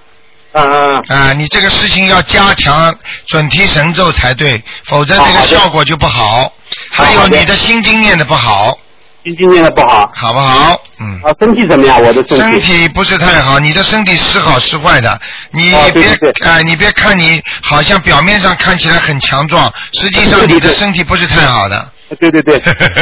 [0.54, 1.04] 嗯嗯。
[1.10, 2.96] 啊，你这个事情要加强
[3.28, 6.50] 准提神咒才对，否则这个效果就不好。
[6.90, 8.78] 还有你的心经念的不好，
[9.24, 10.82] 心经念的不好，好不好？
[11.00, 11.20] 嗯。
[11.24, 12.02] 啊，身体怎么样？
[12.02, 12.38] 我的身体。
[12.38, 15.20] 身体不是太好，你的身体时好时坏的。
[15.52, 21.92] 你别对对哎、你别看你好像表面上看起来很强壮，实际上你的身体不是太好的。
[22.20, 22.60] 对对对，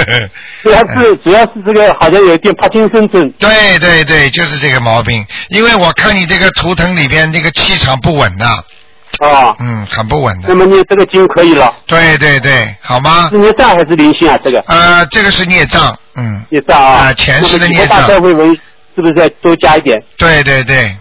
[0.63, 3.29] 主要是主要是这个好像有一点帕金森症。
[3.39, 5.25] 对对对，就是这个毛病。
[5.49, 8.45] 因为我看你这个图腾里边那个气场不稳的，
[9.19, 10.55] 啊，嗯，很不稳的那。
[10.55, 11.71] 么你这个经可以了。
[11.85, 13.37] 对对对，好吗是？
[13.37, 14.37] 孽障还是灵性啊？
[14.43, 17.07] 这个呃，这个是孽障，嗯，孽障啊。
[17.07, 18.49] 啊前世的孽障大忏悔文
[18.95, 20.01] 是不是再多加一点？
[20.17, 20.95] 对对对，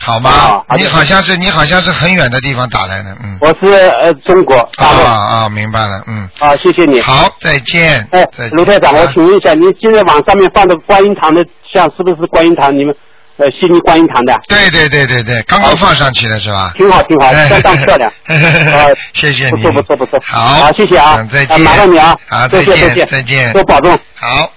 [0.00, 0.62] 好吗？
[0.66, 3.38] 啊你好像是你好像是很远的地方打来的，嗯。
[3.40, 5.04] 我是呃中国大啊陆。
[5.04, 6.28] 啊，明白了，嗯。
[6.40, 7.00] 啊，谢谢你。
[7.00, 8.06] 好，再见。
[8.10, 12.74] 哎卢台长，我啊请问一下，您现在网上面放的观音堂的像是不是观音堂？
[12.76, 12.94] 你们
[13.40, 14.34] 呃悉尼观音堂的？
[14.48, 16.72] 对对对对对，刚刚放上去的是吧？
[16.76, 18.12] 挺好挺好，相当漂亮。
[18.28, 19.50] 啊，谢谢你。
[19.52, 20.20] 不错不错不错。
[20.26, 21.60] 好，好，谢谢啊嗯，再啊见。
[21.62, 22.16] 麻烦你啊。
[22.28, 23.52] 好，再再见，再见再见。
[23.52, 23.98] 多保重。
[24.14, 24.52] 好。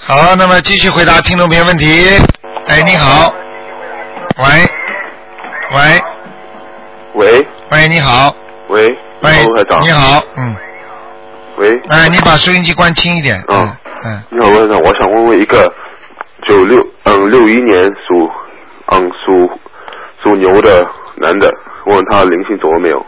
[0.00, 2.08] 好，那么继续回答听众朋友问题。
[2.66, 3.32] 哎，你好。
[4.36, 4.44] 喂。
[5.70, 6.02] 喂
[7.14, 8.34] 喂喂，你好。
[8.68, 8.86] 喂，
[9.22, 9.46] 喂
[9.82, 10.56] 你好，嗯。
[11.56, 13.42] 喂，哎，你把收音机关轻一点。
[13.48, 13.70] 嗯
[14.04, 14.22] 嗯。
[14.30, 15.70] 你好，我想问问一个
[16.48, 18.28] 九六嗯六一年属
[18.86, 19.50] 嗯属
[20.22, 21.52] 属牛的男的，
[21.84, 23.06] 问问他灵性走了没有？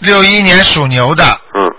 [0.00, 1.74] 六一年属牛的，嗯，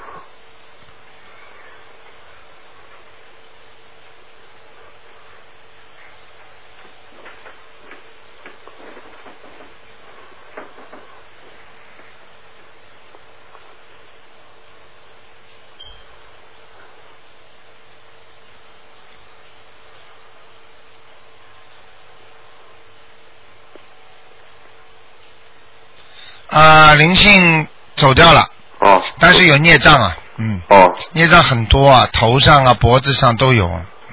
[26.58, 28.42] 啊，灵性走掉了。
[28.80, 29.02] 哦。
[29.20, 30.60] 但是有孽障啊，嗯。
[30.70, 30.94] 哦。
[31.14, 33.66] 孽障很多啊，头上啊、脖子上都有。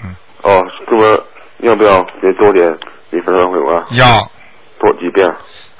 [0.04, 1.24] 嗯哦，这个
[1.60, 2.70] 要不要再多点
[3.10, 3.84] 礼佛忏悔文？
[3.92, 4.30] 要
[4.78, 5.26] 多几遍？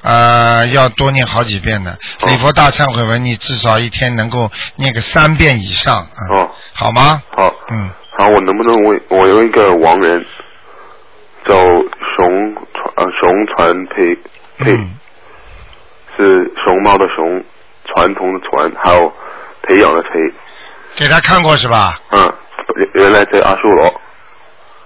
[0.02, 1.98] 呃，要多念好几遍的。
[2.26, 5.96] 礼佛大忏悔文，你至少一天能够念个三遍以上。
[5.96, 6.50] 啊哦。
[6.72, 7.22] 好吗？
[7.36, 7.52] 好。
[7.70, 7.90] 嗯。
[8.16, 9.00] 好，我能不能问？
[9.10, 10.24] 我有一个亡人
[11.44, 14.16] 叫熊传呃熊传培
[14.58, 14.72] 培，
[16.16, 17.44] 是熊猫的熊，
[17.86, 19.12] 传统的传，还有
[19.62, 20.08] 培养的培。
[20.96, 21.98] 给他看过是吧？
[22.10, 22.32] 嗯，
[22.76, 24.00] 原原来在阿修罗。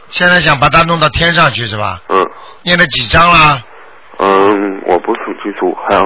[0.08, 2.00] 现在想把它弄到天上去是吧？
[2.08, 2.16] 嗯。
[2.62, 3.62] 念了几张啦？
[4.18, 6.00] 嗯，我不是很清楚，还有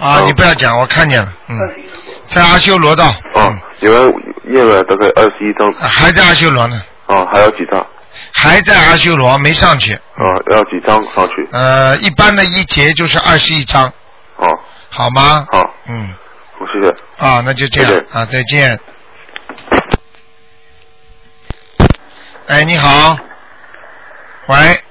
[0.00, 1.58] 啊，你不要讲，我看见了，嗯，
[2.26, 5.70] 在阿修罗道，啊，有人念了大概二十一张。
[5.72, 6.82] 还在阿修罗呢。
[7.06, 7.86] 啊，还有几张？
[8.32, 9.92] 还在阿修罗，没上去。
[9.94, 11.48] 啊，要几张上去？
[11.52, 13.92] 呃，一般的一节就是二十一张。
[14.36, 14.46] 哦。
[14.90, 15.46] 好吗？
[15.50, 15.74] 好。
[15.86, 16.14] 嗯。
[16.58, 16.88] 好，谢谢。
[17.24, 18.78] 啊，那就这样啊，再见。
[22.46, 23.16] 哎，你好。
[24.46, 24.84] 喂。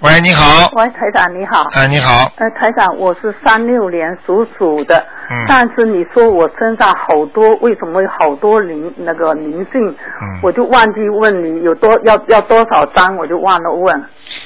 [0.00, 0.68] 喂，你好。
[0.76, 1.64] 喂，台长你好。
[1.74, 2.30] 哎，你好。
[2.36, 5.02] 呃，台长，我是三六年属鼠的。
[5.30, 5.46] 嗯。
[5.48, 9.80] 上次你说我身上好多，为什么有好多灵那个灵性？
[9.88, 10.40] 嗯。
[10.42, 13.98] 我就忘记问你有多要要多少张，我就忘了问。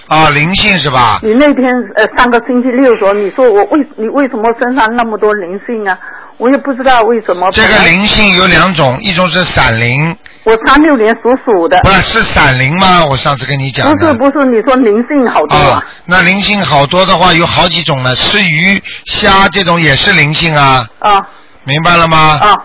[0.06, 1.18] 啊，灵性是吧？
[1.20, 5.98] 你那天呃上个星期六时候，你说我为你为什么身上那么多灵性啊？
[6.40, 7.46] 我也不知道为什么。
[7.52, 10.16] 这个灵性有两种，一种是闪灵。
[10.44, 11.78] 我三六年属鼠的。
[11.82, 13.04] 不是是闪灵吗？
[13.04, 13.86] 我上次跟你讲。
[13.90, 15.84] 不是不是，你说灵性好多啊？
[16.06, 18.14] 那灵性好多的话，有好几种呢。
[18.14, 20.86] 吃鱼、虾这种也是灵性啊。
[21.00, 21.20] 啊。
[21.64, 22.38] 明白了吗？
[22.40, 22.56] 啊。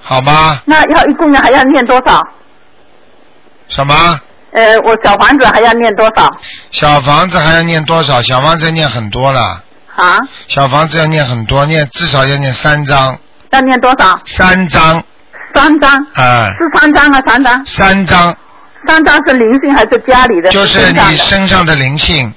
[0.00, 0.60] 好吗？
[0.66, 2.22] 那要一共还要念多少？
[3.68, 4.20] 什么？
[4.52, 6.30] 呃，我小房子还要念多少？
[6.70, 8.20] 小房子还要念多少？
[8.20, 9.62] 小房子念很多了。
[9.98, 10.16] 啊？
[10.46, 13.18] 小房子要念很多，念至少要念三张。
[13.50, 14.20] 要念多少？
[14.24, 15.02] 三张。
[15.54, 16.06] 三张。
[16.14, 16.46] 哎。
[16.58, 17.66] 是三张啊，三张。
[17.66, 18.36] 三张。
[18.86, 20.50] 三张是灵性还是家里的？
[20.50, 22.32] 就是你身上的灵性。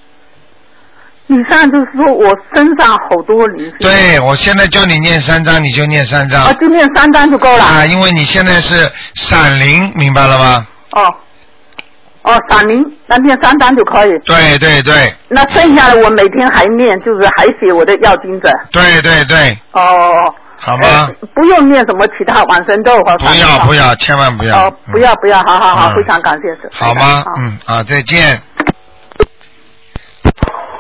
[1.27, 3.75] 你上次说我身上好多灵性。
[3.79, 6.43] 对，我现在叫你念三张，你就念三张。
[6.43, 7.63] 啊，就念三张就够了。
[7.63, 10.67] 啊，因为你现在是闪灵，明白了吗？
[10.91, 11.03] 哦。
[12.23, 14.11] 哦，闪灵，那念三张就可以。
[14.25, 15.11] 对对对。
[15.27, 18.49] 那剩下的我每天还念，就是还写我的药经者。
[18.71, 19.57] 对对对。
[19.71, 20.35] 哦哦哦。
[20.63, 20.87] 好吗？
[21.09, 24.67] 呃不用念什么其他往生咒和不要不要，千万不要。
[24.67, 26.69] 哦，不要不要，好好好，嗯非常感谢。
[26.71, 27.23] 好吗？
[27.39, 28.39] 嗯啊，再见。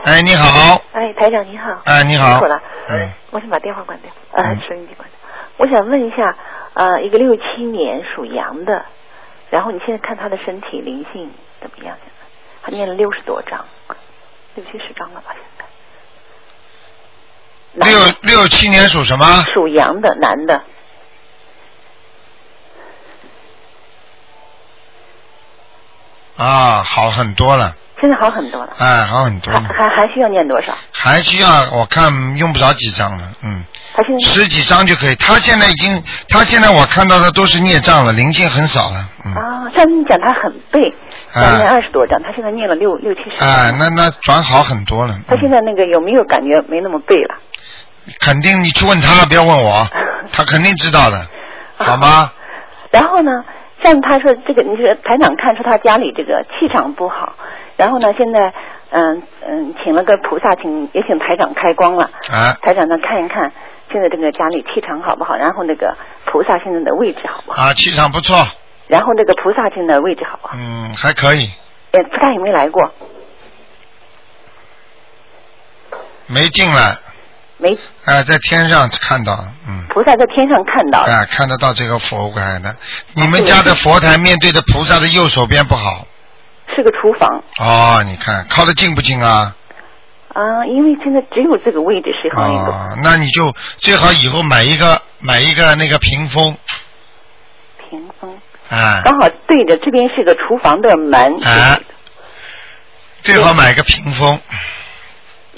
[0.03, 0.79] 哎，你好。
[0.93, 1.71] 哎，台长你好。
[1.85, 2.61] 哎你好辛苦了。
[2.89, 3.09] 嗯。
[3.31, 5.17] 我先把电话关掉，呃，收音机关掉。
[5.57, 6.35] 我想问一下，
[6.75, 8.85] 呃，一个六七年属羊的，
[9.51, 11.29] 然后你现在看他的身体灵性
[11.61, 11.95] 怎么样？
[12.01, 12.13] 现在
[12.63, 13.63] 他念了六十多章，
[14.55, 15.31] 六七十章了吧？
[15.33, 15.43] 现
[17.75, 17.85] 在。
[17.85, 19.43] 六六七年属什么？
[19.53, 20.61] 属羊的男的，
[26.37, 28.73] 啊，好很多了，现在好很多了。
[28.79, 30.73] 哎，好很多还了，还还需要念多少？
[30.91, 35.15] 还需要我看用不着几张了，嗯，他现在十几张就可以。
[35.15, 40.79] 他现在已经，他现在我看到的都是孽障了，灵性很少了，嗯，啊，上次你讲他很背，
[41.33, 43.47] 念二十多张，他现在念了六六七十章。
[43.47, 47.35] 哎，那那转好很多了，他现在那个有没有感觉没那么背了？
[48.19, 49.87] 肯定你去问他了，不要问我，
[50.33, 51.23] 他肯定知道的，
[51.77, 52.31] 好吗？
[52.89, 53.31] 然后呢，
[53.83, 57.33] 像他说这个，你说台长看出他家里这个气场不好，
[57.77, 58.53] 然后呢，现在
[58.91, 63.51] 嗯嗯，请了个菩萨，请也请台长开光了，啊，台长呢看一看
[63.91, 68.37] 现在这个家里气场好不好，然后那个菩萨现在的位置好不好，啊，气场不错，
[68.87, 70.55] 然后那个菩萨现在位置好不好？
[70.57, 71.49] 嗯，还可以，
[71.91, 72.91] 呃，菩萨有没有来过？
[76.27, 76.95] 没进来，
[77.57, 79.85] 没，哎，在天上看到了，嗯。
[79.89, 82.73] 菩萨在天上看到了，啊，看得到这个佛台的。
[83.13, 86.07] 你们家的佛台面对着菩萨的右手边不好
[86.75, 87.43] 是个厨房。
[87.59, 89.55] 哦，你看靠得近不近啊？
[90.33, 92.71] 啊，因为现在只有这个位置适合那个？
[92.71, 96.55] 哦，那你就最好以后买一个买一个那个屏风，
[97.89, 98.37] 屏风，
[98.69, 99.01] 啊。
[99.03, 101.77] 刚好对着这边是个厨房的门，啊，
[103.23, 104.39] 最好买个屏风，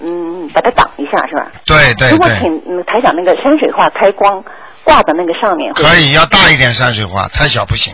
[0.01, 1.51] 嗯，把它挡一下是吧？
[1.65, 4.43] 对对对，如果请嗯台长那个山水画开光
[4.83, 7.93] 挂在那个上面，可以要大一点山水画，太小不行，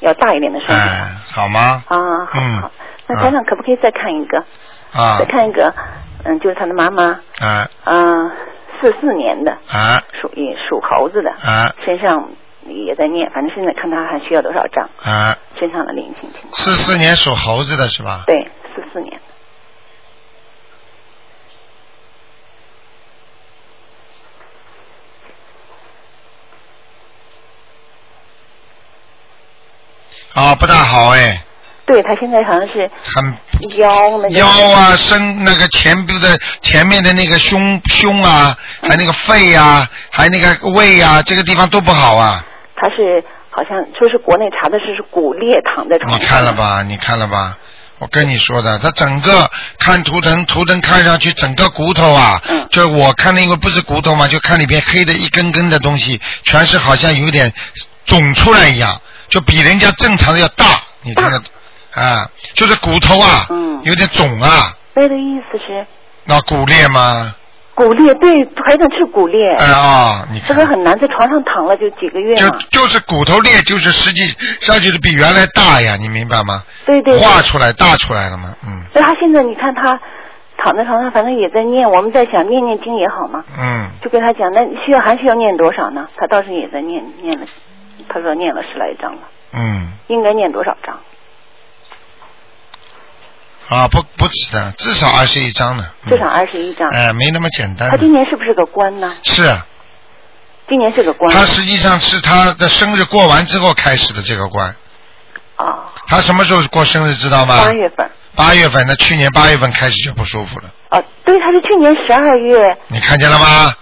[0.00, 1.82] 要大一点的身体哎，好吗？
[1.88, 2.70] 啊，好嗯好。
[3.08, 4.38] 那家长可不可以再看一个？
[4.94, 5.72] 啊再看一个，
[6.24, 8.30] 嗯，就是他的妈妈，啊嗯，
[8.80, 12.28] 四四年的，啊属于属猴子的，啊身上
[12.64, 15.36] 也在念，反正现在看他还需要多少张，啊！
[15.58, 16.54] 身上的灵性情况。
[16.54, 18.24] 四四年属猴子的是吧？
[18.26, 19.20] 对，四四年。
[30.36, 31.42] 啊，不大好哎，
[31.86, 42.44] 对他现在好像是很腰那个腰啊，身那个前部的前面的那个胸胸啊，还那个肺啊，还那个胃啊，这个地方都不好啊。
[42.76, 46.24] 他是好像说是国内查的是是骨裂，躺在床上你。
[46.26, 46.82] 看了吧？
[46.82, 47.56] 你看了吧？
[47.98, 57.50] 我跟你说的，他整个看图腾，图腾看上去整个骨头啊，嗯就我看那个不是骨头嘛，就看里边黑的一根根的东西，全是好像有点
[58.04, 60.64] 肿出来一样，就比人家正常的要大，
[61.02, 61.38] 你听得
[61.94, 62.28] 啊？
[62.54, 65.86] 就是骨头啊，嗯有点肿啊，那的意思是
[66.24, 67.34] 那骨裂吗？
[67.74, 69.52] 骨裂，对，台长是骨裂。
[69.52, 72.58] 哎啊，你这个很难，在床上躺了就几个月就嘛。
[72.70, 74.22] 就是骨头裂，就是实际
[74.60, 76.62] 上就是比原来大呀，你明白吗？
[76.86, 80.00] 对对对画出来大出来了嘛，嗯所以他现在你看他
[80.56, 83.90] 躺在床上，反正也在念，我们在想念念经也好嘛，嗯。
[84.02, 86.08] 就跟他讲，那需要还需要念多少呢？
[86.16, 87.46] 他倒是也在念念了，
[88.08, 89.22] 他说念了十来章了，
[89.52, 90.98] 嗯，应该念多少章？
[93.68, 95.86] 啊，不不止的，至少二十一张呢。
[96.06, 96.88] 至少二十一章。
[96.88, 97.96] 哎，没那么简单他。
[97.96, 99.16] 今年是不是个官呢？
[99.24, 99.66] 是啊，
[100.68, 101.32] 今年是个官。
[101.34, 104.74] 他实际上是他的生日过完之后开始的这个官。
[105.56, 105.92] 啊。
[106.06, 107.64] 他什么时候过生日知道吗？
[107.64, 108.10] 八月份。
[108.36, 113.74] 八月份，那去年八月份开始就不舒服了，哦，对，他是去年十二月，你看见了吗？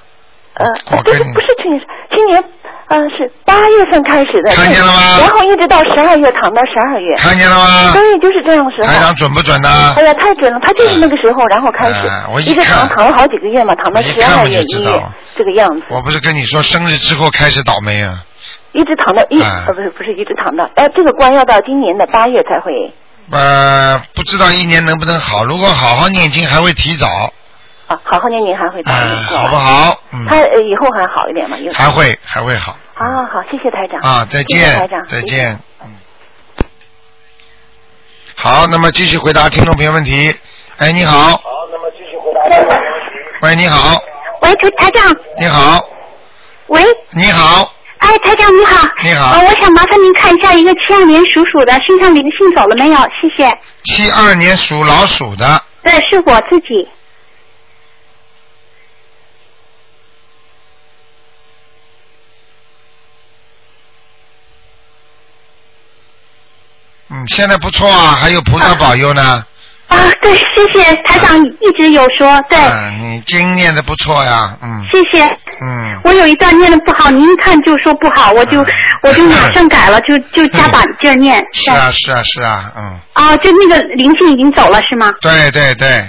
[0.55, 2.45] 呃，呃不是不是去年，去年
[2.89, 4.55] 呃是八月份开始的。
[4.55, 7.15] 看见了吗然后一直到十二月，躺到十二月。
[7.17, 8.87] 看见了吗对，就是这样时候。
[8.87, 9.69] 台长准不准呢？
[9.97, 10.61] 哎呀，太准了！
[10.61, 12.01] 他就是那个时候，然后开始，
[12.43, 15.03] 一直躺躺了好几个月嘛，躺到十二看我就月一月
[15.37, 18.25] 这个样子，我不是跟你说生日之后开始倒霉啊？
[18.73, 22.93] 一直躺到一不是不是一直躺到，哎这个关要到今年的八月才会
[23.31, 25.45] 呃，不知道一年能不能好。
[25.45, 27.07] 如果好好念经，还会提早，
[27.87, 30.03] 啊好好年您还会到哎，一过好不好？
[30.13, 31.57] 嗯，他以后还好一点嘛？
[31.73, 32.77] 还会还会好。
[32.95, 35.59] 啊好，谢谢台长啊，再谢谢台长，再见。
[35.83, 35.91] 嗯。
[38.37, 40.35] 好，那么继续回答听众朋友问题。
[40.79, 41.31] 哎，你好。
[41.33, 42.85] 好，那么继续回答听众问题。
[43.43, 44.01] 喂，你好，
[44.41, 45.85] 喂，台台长，你好，
[46.69, 52.99] 喂，你好，哎，台长你好，你好呃，我想麻烦您看一下一个七二年属鼠的身上灵性走了没有？
[53.21, 53.51] 谢谢。
[53.85, 56.89] 七二年属老鼠的，对，是我自己。
[67.25, 69.43] 嗯，现在不错啊，还有菩萨保佑呢。
[69.89, 74.83] 啊，对，谢谢台长一直有说，对，嗯，你经念的不错呀，嗯。
[74.93, 75.25] 谢谢。
[75.61, 78.65] 嗯，我有一段念的不好，您一看就说不好，我就
[79.03, 81.43] 我就 马上改了，就就加把劲儿念。
[81.53, 85.13] 是啊是啊是啊，嗯，啊，就那个灵性已经走了是吗？
[85.21, 86.09] 对对对，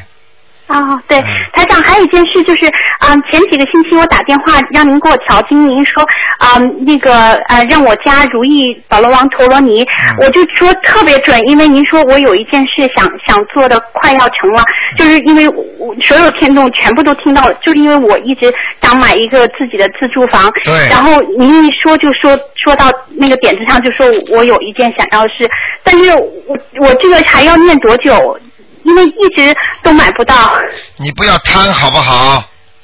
[0.68, 1.22] 啊，对，
[1.54, 2.66] 台长，还有一件事就是，
[3.00, 6.02] 啊、前几个星期我打电话让您给我调经，您说，
[6.40, 9.86] 啊、那个呃，让我加如意宝罗王陀罗尼，
[10.20, 14.64] 我就说特别准，因为您说我有一件事想想做的快要成了，
[14.98, 15.48] 就是因为
[15.78, 18.52] 我所有听众全部都听到了，就是因为我一直
[18.82, 20.74] 想买一个自己的自住房，对。
[20.90, 25.48] 然后您一说就说说到那个点子上，就说我有一件想要的事，
[25.84, 26.12] 但是
[26.48, 28.40] 我我这个还要念多久？
[28.86, 30.54] 因为一直都买不到。
[30.98, 32.44] 你不要贪好不好？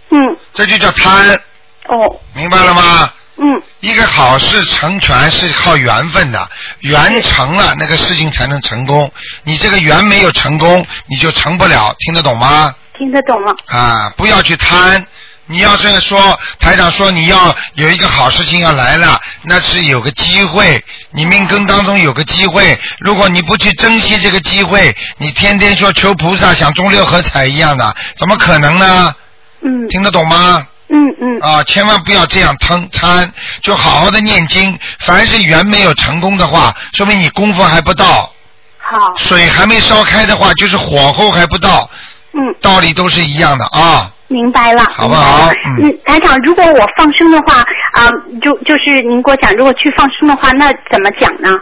[0.10, 0.20] 嗯。
[0.54, 1.39] 这就叫贪。
[1.88, 2.20] 哦。
[2.36, 3.14] 明白了吗？
[3.38, 3.62] 嗯。
[3.80, 6.49] 一个好事成全是靠缘分的，
[6.80, 9.12] 缘成了那个事情才能成功。
[9.43, 12.76] 你这个缘没有成功，你就成不了，听得懂吗？
[12.97, 13.56] 听得懂了。
[13.68, 15.06] 啊，不要去贪。
[15.52, 20.82] 你要是说台长说你要有一个好事情要来了，那是有个机会，
[21.12, 22.80] 你命根当中有个机会。
[22.99, 29.14] 如果你不去珍惜这个机会，你天天说求菩萨想中六合彩一样的，怎么可能呢？
[29.62, 29.89] 嗯。
[29.89, 30.66] 听得懂吗？
[30.88, 31.39] 嗯嗯。
[31.41, 33.30] 啊，千万不要这样贪贪，
[33.62, 34.80] 就好好的念经。
[34.99, 38.32] 凡是缘没有成功的话，说明你功夫还不到。
[38.80, 38.97] 好。
[39.18, 41.89] 水还没烧开的话，就是火候还不到。
[42.32, 42.39] 嗯。
[42.62, 44.10] 道理都是一样的啊。
[44.32, 45.51] 明白了，好不好
[45.82, 47.61] 嗯，台长，如果我放生的话，
[47.93, 48.09] 啊、
[48.41, 51.61] 就就是您给我讲，如果去放生的话，那怎么讲呢？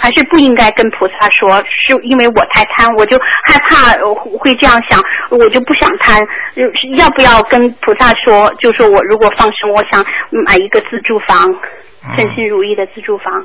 [0.00, 6.24] 还是不应该跟菩萨说，是因为我太贪，我就害怕呃会这样想，我就不想贪。
[6.96, 8.52] 要不要跟菩萨说？
[8.60, 10.04] 就说我如果放生，我想
[10.46, 11.52] 买一个自住房，
[12.14, 13.44] 称心如意的自住房。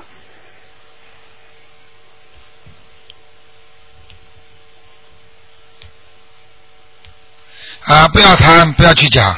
[7.85, 9.35] 啊，不要谈，不要去讲。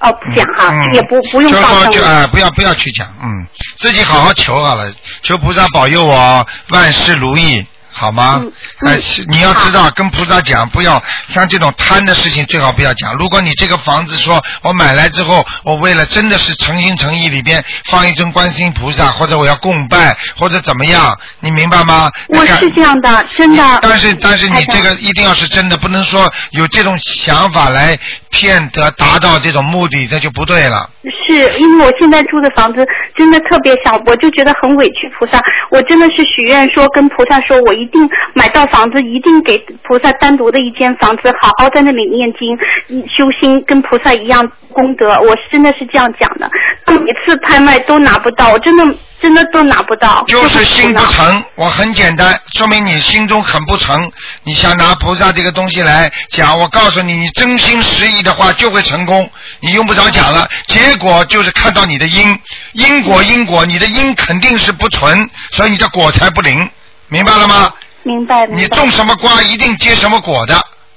[0.00, 3.46] 哦，不讲哈，嗯也不不用就放生说就啊，不要不要去讲，嗯，
[3.78, 4.90] 自己好好求好了，
[5.22, 8.44] 求菩萨保佑我万事如意，好吗？
[8.86, 13.14] 呃，是你要知道，跟菩萨讲，不要像这种贪的事情，最好不要讲。
[13.16, 22.10] 如果你这个房子说我买来之后，我为了真的是诚心诚意，里边放一尊观世音菩萨，或者我要供拜，或者怎么样，你明白吗？
[22.28, 23.78] 我是这样的，真的。
[23.82, 27.98] 但是但是你这个一定要是真的，不能说有这种想法来
[28.30, 30.88] 骗得达到这种目的，那就不对了。
[31.26, 32.84] 是因为我现在住的房子
[33.16, 35.40] 真的特别小，我就觉得很委屈菩萨。
[35.70, 38.00] 我真的是许愿说跟菩萨说，我一定
[38.34, 42.56] 买到房子，一定给菩萨单独的一间房子，好好在那里念经、
[42.88, 45.06] 嗯修心，跟菩萨一样功德。
[45.28, 46.50] 我是真的是这样讲的。
[46.86, 48.84] 每次拍卖都拿不到，我真的
[49.20, 50.24] 真的都拿不到。
[50.26, 54.10] 就是心不诚，我很简单，说明你心中很不诚。
[54.44, 59.28] 你想拿菩萨这个东西来讲，我告诉你，你真心实意的话就会成功，
[59.60, 60.48] 你用不着讲了。
[60.66, 62.38] 结果就是看到你的因，
[62.72, 66.68] 因果因果，你的因肯定是不纯，所以你的果才不灵，
[67.10, 67.74] 明白了吗？
[68.02, 68.62] 明白明白。
[68.62, 70.54] 你种什么瓜，一定结什么果的，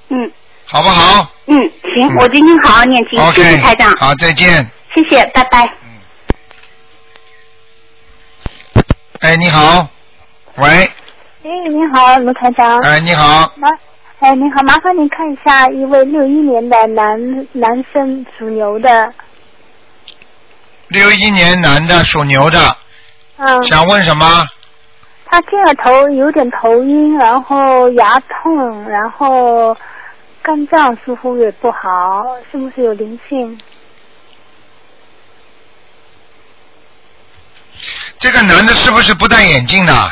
[0.10, 0.32] 嗯
[0.66, 1.56] 好不好嗯，
[1.94, 4.66] 行，我今天好好念经，谢谢？OK，台长，好，再见。
[4.96, 5.70] 谢谢，拜拜。
[9.20, 9.88] 哎，你好，
[10.56, 10.68] 喂，
[11.44, 12.80] 哎，你好，卢台长。
[12.80, 13.68] 哎，你好，麻，
[14.20, 19.14] 哎，你好，麻烦您看一下一位六一年的男男生属牛的，
[20.88, 22.78] 六一年男的，属牛的，
[23.38, 24.46] 嗯，想问什么？
[25.34, 29.76] 他这个头有点头晕，然后牙痛，然后
[30.44, 33.60] 肝脏似乎也不好，是不是有灵性？
[38.20, 40.12] 这个男的是不是不戴眼镜的？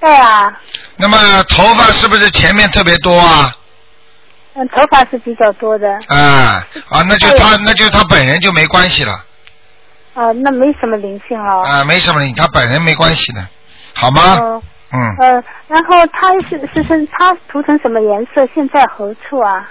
[0.00, 0.58] 对啊，
[0.96, 3.54] 那么头发是不是前面特别多啊？
[4.54, 9.12] 嗯，头发是比较多的，啊啊，那就他那就他本人就没关系了
[10.14, 11.62] 啊，那没什么灵性哦。
[11.62, 13.46] 啊，没什么灵，他本人没关系的，
[14.00, 14.38] 好吗？
[14.40, 18.44] 哦嗯，呃，然后他是是是他涂成什么颜色？
[18.52, 19.70] 现在何处啊？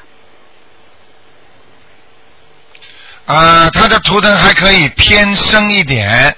[3.25, 6.34] 啊，他的图腾还可以偏深一点，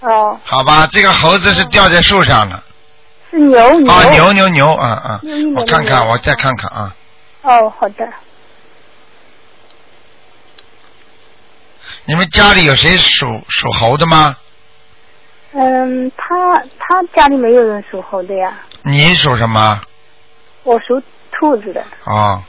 [0.00, 0.86] 哦，好吧？
[0.90, 2.62] 这个猴子是吊在树上的，
[3.30, 3.90] 是牛牛。
[3.90, 5.20] 啊，牛牛牛，啊啊
[5.56, 6.94] 我看看，我再看看啊，
[7.42, 8.06] 哦，好的。
[12.04, 14.36] 你们家里有谁属属猴的吗？
[15.56, 18.52] 嗯，他他家里没有人属猴的呀，
[18.82, 19.80] 你属什么？
[20.64, 21.00] 我属
[21.30, 21.84] 兔子的。
[22.04, 22.42] 哦。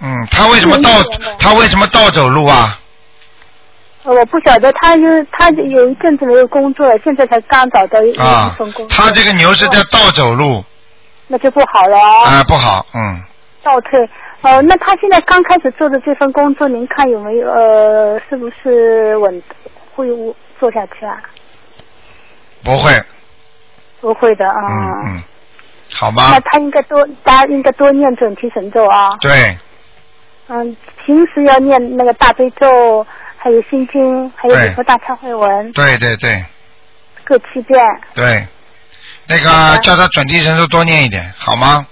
[0.00, 0.90] 嗯，他为什么倒
[1.38, 2.78] 他为什么倒走路啊？
[4.04, 8.12] 呃我不晓得，他就他有一阵子没有工作了，现在才刚找到一
[8.56, 8.88] 份工作。
[8.88, 10.64] 他这个牛是在倒走路，
[11.28, 13.22] 那就不好了哦，啊，不好，嗯，
[13.62, 13.90] 倒退。
[14.42, 19.42] 哦、那他现在刚开始做的这份工作，您看有没有呃，是不是稳
[19.94, 20.06] 会
[20.58, 21.22] 做下去啊？
[22.64, 22.90] 不会，
[24.00, 24.54] 不会的啊。
[24.68, 25.22] 嗯嗯，
[25.92, 26.40] 好吗那？
[26.40, 29.16] 他应该多，大家应该多念准提神咒啊。
[29.20, 29.56] 对，
[30.48, 36.44] 嗯，平时要念那个大悲咒，还有心经，还有对礼佛大忏悔文，对对对
[37.22, 37.80] 各七遍。
[38.12, 38.44] 对，
[39.28, 41.86] 那个叫他准提神咒多念一点，好吗？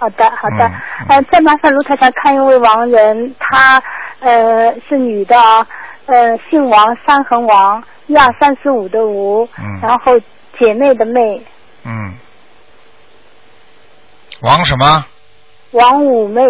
[0.00, 0.64] 好的，好的。
[0.66, 3.82] 嗯呃，再麻烦卢台长看一位亡人，她
[4.20, 5.66] 呃是女的啊，
[6.06, 10.18] 呃姓王，三横王，一二三四五的五，嗯然后
[10.58, 11.44] 姐妹的妹，
[11.84, 12.14] 嗯，
[14.40, 15.04] 王什么？
[15.72, 16.40] 王五妹，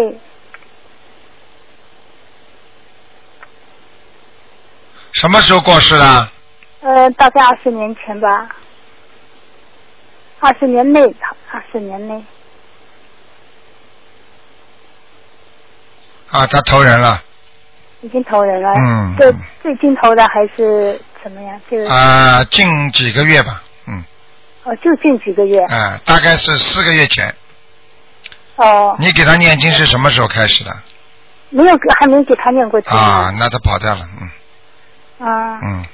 [5.11, 6.29] 什么时候过世的？
[6.79, 8.47] 呃，大概二十年前吧，
[10.39, 11.13] 二十年内，
[11.51, 12.23] 二十年内。
[16.31, 17.21] 啊，他投人了，
[18.01, 21.59] 已经投人了，嗯就最近投的还是怎么样？
[21.69, 24.03] 就啊，近几个月吧，嗯，
[24.63, 25.59] 哦，就近几个月。
[25.65, 27.33] 啊，大概是四个月前。
[28.55, 30.71] 哦，你给他念经是什么时候开始的？
[31.49, 32.97] 没有给，还没给他念过经。
[32.97, 34.01] 啊，那他跑掉了，
[35.19, 35.59] 嗯啊。
[35.63, 35.85] 嗯，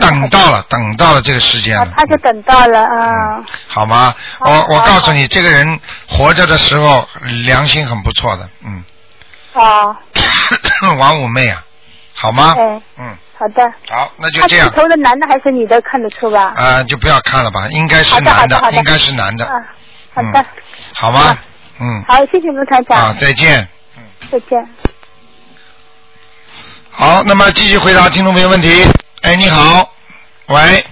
[0.00, 3.44] 等到了，等到了这个时间他就等到了啊。
[3.66, 4.14] 好吗？
[4.40, 7.08] 我我告诉你，这个人活着的时候
[7.44, 8.84] 良心很不错的，嗯，
[9.60, 9.96] 哦，
[10.98, 11.64] 王五妹啊，
[12.14, 12.54] 好吗？
[12.58, 13.72] 哎，嗯，好的。
[13.88, 15.80] 好，那就这样是投的男的还是女的？
[15.82, 16.52] 看得出吧？
[16.54, 19.52] 啊，就不要看了吧，应该是男的应该是男的，啊，
[20.14, 20.46] 好的，
[20.94, 21.38] 好吗？
[21.78, 22.98] 嗯，好，谢谢卢台长。
[22.98, 23.66] 啊，再见。
[23.96, 24.68] 嗯再见。
[26.90, 28.84] 好，那么继续回答听众朋友问题。
[29.22, 29.92] 哎，你好，
[30.46, 30.84] 喂，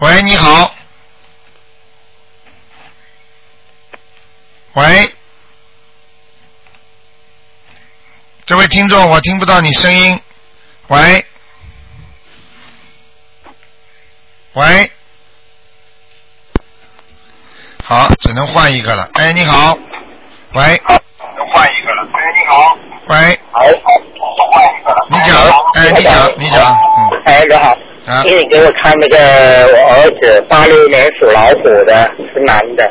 [0.00, 0.74] 喂，你好，
[4.74, 5.14] 喂，
[8.46, 10.20] 这位听众，我听不到你声音，
[10.86, 11.26] 喂，
[14.52, 14.88] 喂，
[17.82, 19.10] 好，只能换一个了。
[19.14, 19.76] 哎，你好，
[20.52, 20.80] 喂，
[21.36, 22.08] 能换一个了。
[22.12, 22.78] 哎，你好。
[23.08, 23.16] 喂，
[23.50, 25.06] 换一个了。
[25.10, 25.36] 你讲，
[25.74, 27.76] 哎，你讲，你讲，嗯，哎，你好。
[28.06, 29.18] 啊请你给我看那个
[29.66, 32.88] 我儿子八六年属老虎的，是男的。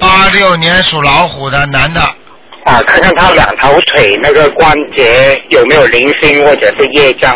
[0.00, 2.00] 八六年属老虎的男的，
[2.64, 7.32] 啊，看看他两条腿那个关节有没有零星或者是业障。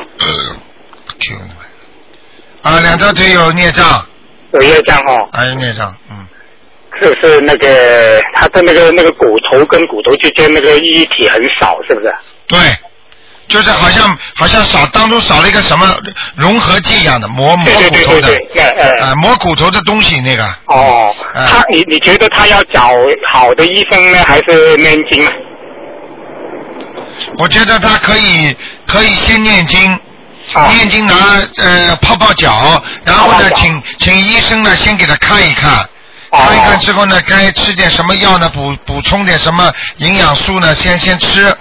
[2.62, 4.06] 啊，两条腿有孽障，
[4.52, 5.28] 有孽障哦。
[5.32, 6.26] 还有孽障，嗯，
[6.98, 12.12] 是不是那个他的那个那个骨头跟骨头之间那个一体很少，是不是？
[12.46, 12.58] 对，
[13.48, 15.86] 就是好像好像少当中少了一个什么
[16.36, 18.28] 融合剂一样的磨磨骨头的。
[19.02, 22.90] 啊，磨骨头的东西那个，哦，他你你觉得他要找
[23.32, 25.30] 好的医生呢，还是念经呢？
[27.38, 29.98] 我觉得他可以可以先念经。
[30.54, 31.14] 啊念经拿
[31.58, 35.74] 呃泡泡脚，然后呢，请请医生呢先给他看一看，
[36.30, 38.48] 哦看一看之后呢，该吃点什么药呢？
[38.54, 40.74] 补补充点什么营养素呢？
[40.74, 41.54] 先先吃，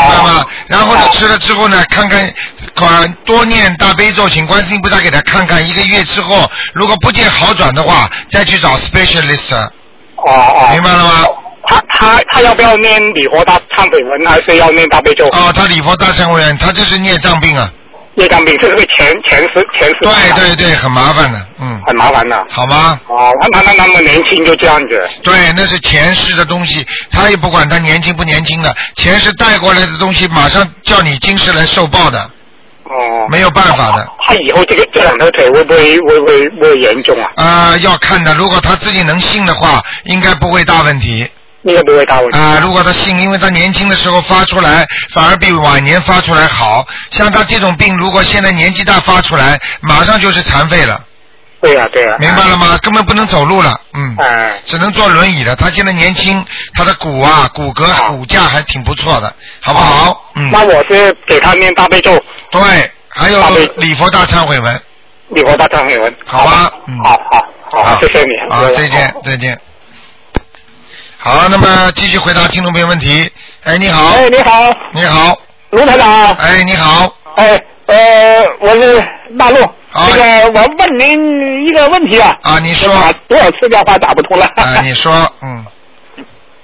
[0.00, 0.46] 明白吗？
[0.66, 2.32] 然后呢，吃了之后呢，看看
[2.74, 9.54] 管多念大悲咒，请观世音菩萨给他看看，一个月之后如果不见好转的话，再去找 specialist。
[9.54, 9.70] 哦
[10.26, 10.68] 哦。
[10.72, 11.26] 明白了吗？
[11.66, 15.24] 他他他要不要念礼佛大忏悔文，还是要念大悲咒？
[15.26, 17.70] 哦，他礼佛大忏悔文，他就是孽障病啊。
[18.16, 19.96] 业障病，这是个前前世前世。
[20.02, 21.80] 对对对，很麻烦的，嗯。
[21.86, 22.46] 很麻烦的。
[22.48, 22.98] 好吗？
[23.08, 25.08] 哦，他他那那么年轻就这样子。
[25.22, 32.18] 对，那是前世的东西，他也不管他年轻不年轻的，前世带过来的东西，马上叫你今世来受报的，
[32.84, 33.26] 哦。
[33.28, 34.08] 没有办法的。
[34.26, 37.30] 他以后这个这两条腿会不会会不会会严重啊？
[37.36, 41.28] 啊、要看的，如果他自己能信的话，应该不会大问题。
[41.64, 42.38] 应该不会大问题。
[42.38, 46.86] 啊、如果他信，因为他年轻的时候发出来，反而比晚年发出来好。
[47.10, 51.00] 像他这种病，如果现在年纪大发出来，马上就是残废了。
[51.60, 52.76] 对呀、对呀、明白了吗？
[52.82, 55.56] 根本不能走路了，嗯，哎只能坐轮椅了。
[55.56, 56.44] 他现在年轻，
[56.74, 60.30] 他的骨啊、骨骼、骨架还挺不错的，好不好？
[60.34, 60.50] 嗯。
[60.52, 62.22] 那我是给他念大悲咒。
[62.50, 62.60] 对，
[63.08, 63.42] 还有
[63.78, 64.82] 礼佛大忏悔文。
[65.30, 66.14] 礼佛大忏悔文。
[66.26, 66.98] 好吧，嗯。
[67.02, 68.54] 好好好，谢谢你。
[68.54, 69.58] 好，再见，再见。
[71.26, 73.26] 好，那么继续回答听众朋友问题。
[73.64, 74.10] 哎，你好。
[74.10, 74.70] 哎，你好。
[74.92, 75.34] 你好。
[75.70, 76.32] 卢台长。
[76.34, 77.16] 哎，你好。
[77.36, 79.00] 哎，呃，我是
[79.38, 79.56] 大陆。
[79.56, 80.12] 这
[80.52, 82.36] 个，我问您一个问题啊。
[82.42, 82.92] 啊，你说。
[82.92, 84.44] 打多少次电话打不通了？
[84.56, 85.64] 啊， 你说，嗯，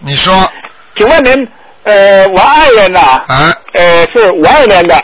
[0.01, 0.47] 你说。
[0.95, 1.49] 请问您，
[1.85, 5.03] 呃，我爱人呐，啊，呃，是五二年的，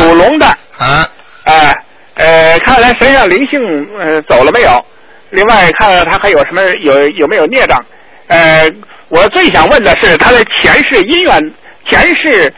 [0.00, 0.46] 属龙的，
[0.78, 1.06] 啊，
[1.44, 1.72] 哎，
[2.14, 3.60] 呃，看来身上灵性
[4.00, 4.84] 呃走了没有？
[5.30, 7.80] 另外看看他还有什么有有没有孽障？
[8.28, 8.68] 呃，
[9.08, 11.40] 我最想问的是他的前世姻缘，
[11.88, 12.52] 前世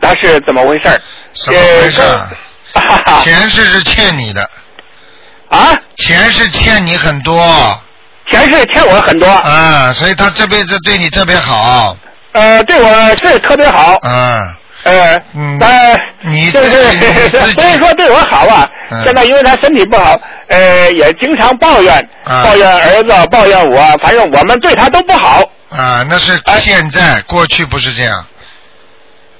[0.00, 1.00] 他是怎么回事儿？
[1.34, 2.00] 怎么回事？
[2.74, 4.48] 呃 前世是欠你的。
[5.48, 5.76] 啊？
[5.98, 7.78] 前世欠你很多。
[8.30, 9.26] 前世欠我很多。
[9.28, 11.94] 啊，所以他这辈子对你特别好。
[12.32, 13.98] 呃，对我是特别好。
[14.02, 14.54] 嗯。
[14.84, 20.18] 呃，嗯，但你就是自己你自己 虽然说对我好啊，嗯现在因为他身体不好，
[20.48, 25.40] 呃，也经常抱怨，啊抱怨儿子，抱怨我，反正我们对他都不好。
[25.72, 28.26] 啊，那是现在，过去不是这样。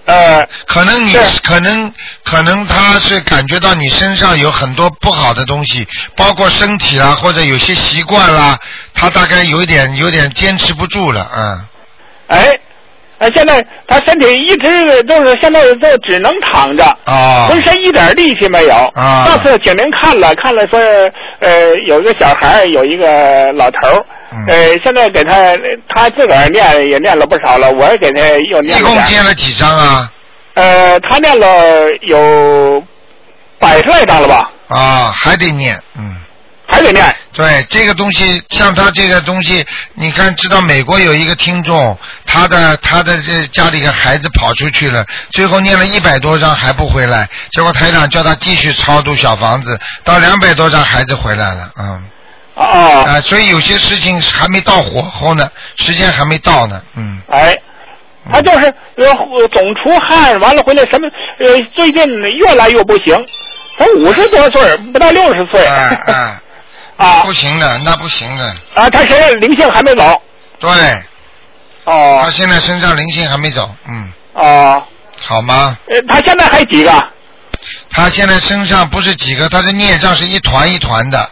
[0.04, 1.92] 呃，可能你可能
[2.24, 8.58] 可能他是感觉到你身上有很多不好的东西，包括身体啦，或者有些习惯啦，
[8.94, 11.68] 他大概有一点有点坚持不住了，啊。
[12.26, 12.50] 哎，
[13.22, 18.74] 呃，现在他身体一直都是现在都只能躺着，啊浑身一点力气没有。
[18.94, 20.80] 啊上次请您看了看了说，
[21.38, 24.04] 呃，有一个小孩，有一个老头儿。
[24.32, 25.56] 嗯呃，现在给他
[25.88, 28.20] 他自个儿念也念了不少了，我也给他
[28.50, 30.10] 又念一共了点儿念了几张啊？
[30.54, 32.82] 呃，他念了有
[33.60, 34.50] 百十来张了吧？
[34.66, 36.16] 啊，还得念，嗯。
[36.72, 37.14] 还得念。
[37.34, 39.64] 对这个东西，像他这个东西，
[39.94, 41.96] 你看，知道美国有一个听众，
[42.26, 52.04] 他的他的这家里的孩子跑出去了，最后念了一百多张还不回来，结果台长叫他继续超度小房子，到两百多张孩子回来了，嗯。
[52.54, 53.04] 哦。
[53.06, 57.20] 啊，所以有些事情还没到火候呢，时间还没到呢，嗯。
[57.30, 57.56] 哎，
[58.30, 58.66] 他就是
[58.96, 59.06] 呃
[59.52, 61.08] 总出汗，完了回来什么
[61.38, 62.04] 呃最近
[62.36, 63.24] 越来越不行，
[63.78, 65.64] 他五十多岁不到六十岁。
[65.64, 66.38] 哎哎。
[66.96, 67.22] 啊。
[67.22, 68.46] 不行的，那不行的。
[68.74, 70.22] 啊，他现在灵性还没走。
[70.58, 70.70] 对。
[71.84, 72.20] 哦。
[72.24, 74.12] 他现在身上灵性还没走，嗯。
[74.34, 74.82] 哦。
[75.20, 75.76] 好吗？
[75.88, 76.92] 呃，他现在还几个？
[77.90, 81.30] 他现在身上不是几个，他的孽障是一团一团的。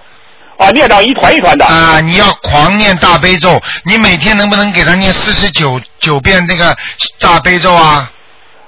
[0.58, 1.64] 啊，孽障一团一团的。
[1.64, 6.76] 啊，你要狂念大悲咒，你每天能不能给他念四十九九遍那个
[7.18, 8.10] 大悲咒啊？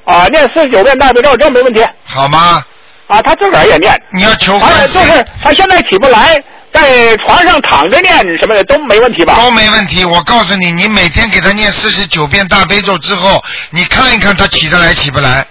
[0.04, 1.86] 啊，念四十九遍大悲咒，这没问题。
[2.04, 2.64] 好吗？
[3.06, 3.94] 啊，他自个儿也念。
[4.10, 6.42] 你要求完了，就是他现在起不来，
[6.72, 9.36] 在床上躺着念什么的都没问题吧？
[9.36, 10.04] 都没问题。
[10.04, 15.46] 我告诉你，你每天给他念四十九遍大悲咒之后，你看一看他起得来起不来。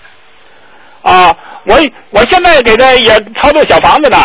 [1.04, 4.18] 啊，我我现在给他也操作小房子呢。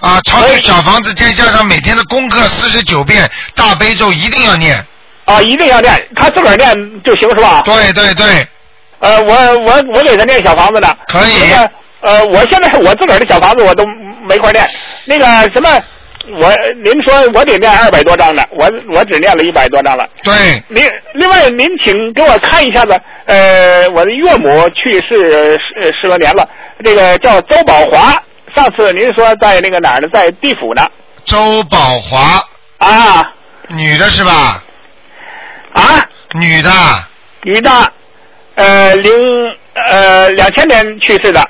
[0.00, 4.76] 啊，操作小房子，再加上每天的功课四十九遍大悲咒一定要念。
[5.24, 7.62] 啊，一定要念，他自个儿念就行是吧？
[7.64, 8.46] 对对对。
[8.98, 10.94] 呃，我我我给他念小房子呢。
[11.08, 11.32] 可以。
[11.40, 13.84] 那个呃，我现在我自个儿的小房子我都
[14.28, 14.68] 没法念。
[15.04, 15.70] 那个什么，
[16.26, 16.52] 我
[16.82, 20.08] 您说我得念二百多张的，我我只念了一百多张了。
[20.22, 20.32] 对。
[20.68, 26.48] 您另外您请给我看一下子，呃，我的岳母去世十十多年了，
[26.82, 28.12] 这个叫周宝华。
[28.54, 30.08] 上次您说在那个哪儿呢？
[30.12, 30.86] 在地府呢。
[31.24, 32.40] 周宝华。
[32.78, 33.32] 啊。
[33.68, 34.62] 女的是吧？
[35.72, 36.08] 啊。
[36.34, 36.70] 女的。
[37.42, 37.70] 女的，
[38.54, 39.12] 呃，零
[39.74, 41.46] 呃两千年去世的。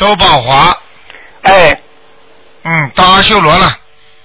[0.00, 0.74] 周宝华。
[1.42, 1.78] 哎。
[2.64, 3.76] 嗯，到阿修罗了。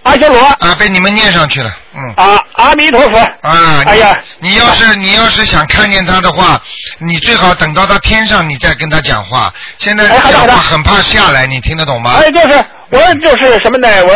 [0.04, 0.40] 阿修罗。
[0.40, 2.14] 啊，被你们念上去了，嗯。
[2.16, 3.18] 啊，阿弥陀佛。
[3.18, 6.62] 啊，哎呀，你要是你要是想看见他的话，
[7.00, 9.54] 你最好等到他天上，你再跟他讲话。
[9.78, 12.22] 现在讲话很怕下来，你听得懂吗？
[12.22, 13.90] 哎，就是我就是什么呢？
[14.06, 14.16] 我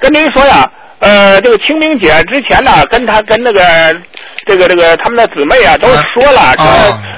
[0.00, 3.60] 跟您说呀，呃，这个清明节之前呢，跟他跟那个
[4.46, 6.64] 这个这个他们的姊妹啊都说了，说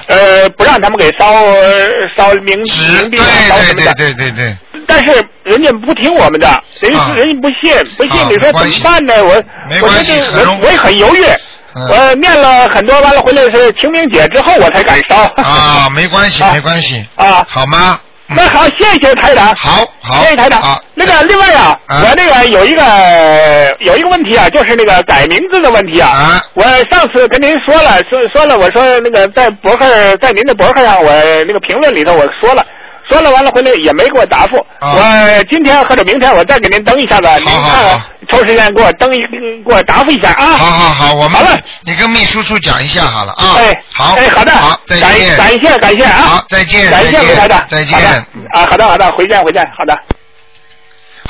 [0.08, 1.26] 呃不让他们给烧
[2.16, 3.94] 烧冥冥币啊，烧什么的。
[3.94, 4.56] 对对对对。
[4.86, 6.48] 但是人家不听我们的，
[6.80, 9.14] 人家人家不信，不信你说怎么办呢？
[9.22, 9.30] 我
[9.82, 9.88] 我
[10.62, 11.24] 我也很犹豫，
[11.74, 15.22] 我念了很多，完了回来是清明节之后我才敢烧。
[15.42, 17.04] 啊，没关系，没关系。
[17.16, 18.00] 啊，好吗？
[18.36, 19.54] 那好，谢谢台长。
[19.56, 20.60] 好，好，谢谢台长。
[20.60, 22.82] 好，那个另外啊，我那个有一个
[23.80, 26.40] 有一个问题啊，就是那个改名字的问题啊。
[26.54, 31.10] 我上次跟您说了，说说了，我说那个在博客，在您的博客上，我
[31.46, 32.64] 那个评论里头我说了。
[33.09, 39.18] 说了完了回来也没给我答复，我今天或者明天我再给您登一下子，您看看抽时间给我登一
[39.64, 40.44] 给我答复一下啊。
[40.44, 43.56] 好好好，我们好了，你跟秘书处讲一下好了啊。
[43.56, 46.22] 哎，好，哎，好的，好，再见，感谢感谢啊。
[46.22, 47.98] 好，再见，感谢再见台长，再见。
[48.52, 50.17] 啊，好的好的，回见回见，好的。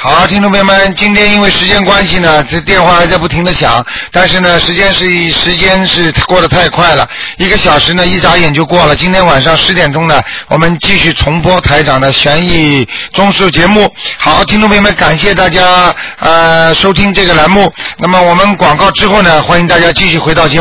[0.01, 7.05] 好，听众朋友们，今天因为时间关系呢，这电话还在不停的响，但是呢，时间是时间是过得太快了，
[7.37, 8.95] 一个小时呢一眨眼就过了。
[8.95, 13.93] 今天晚上十点钟呢，我们继续重播台长的悬疑综述节目。
[14.19, 17.69] 好，听众朋友们，感谢大家呃收听这个栏目。
[17.99, 20.57] 那么我们广告之后呢，欢迎大家继续回到节目。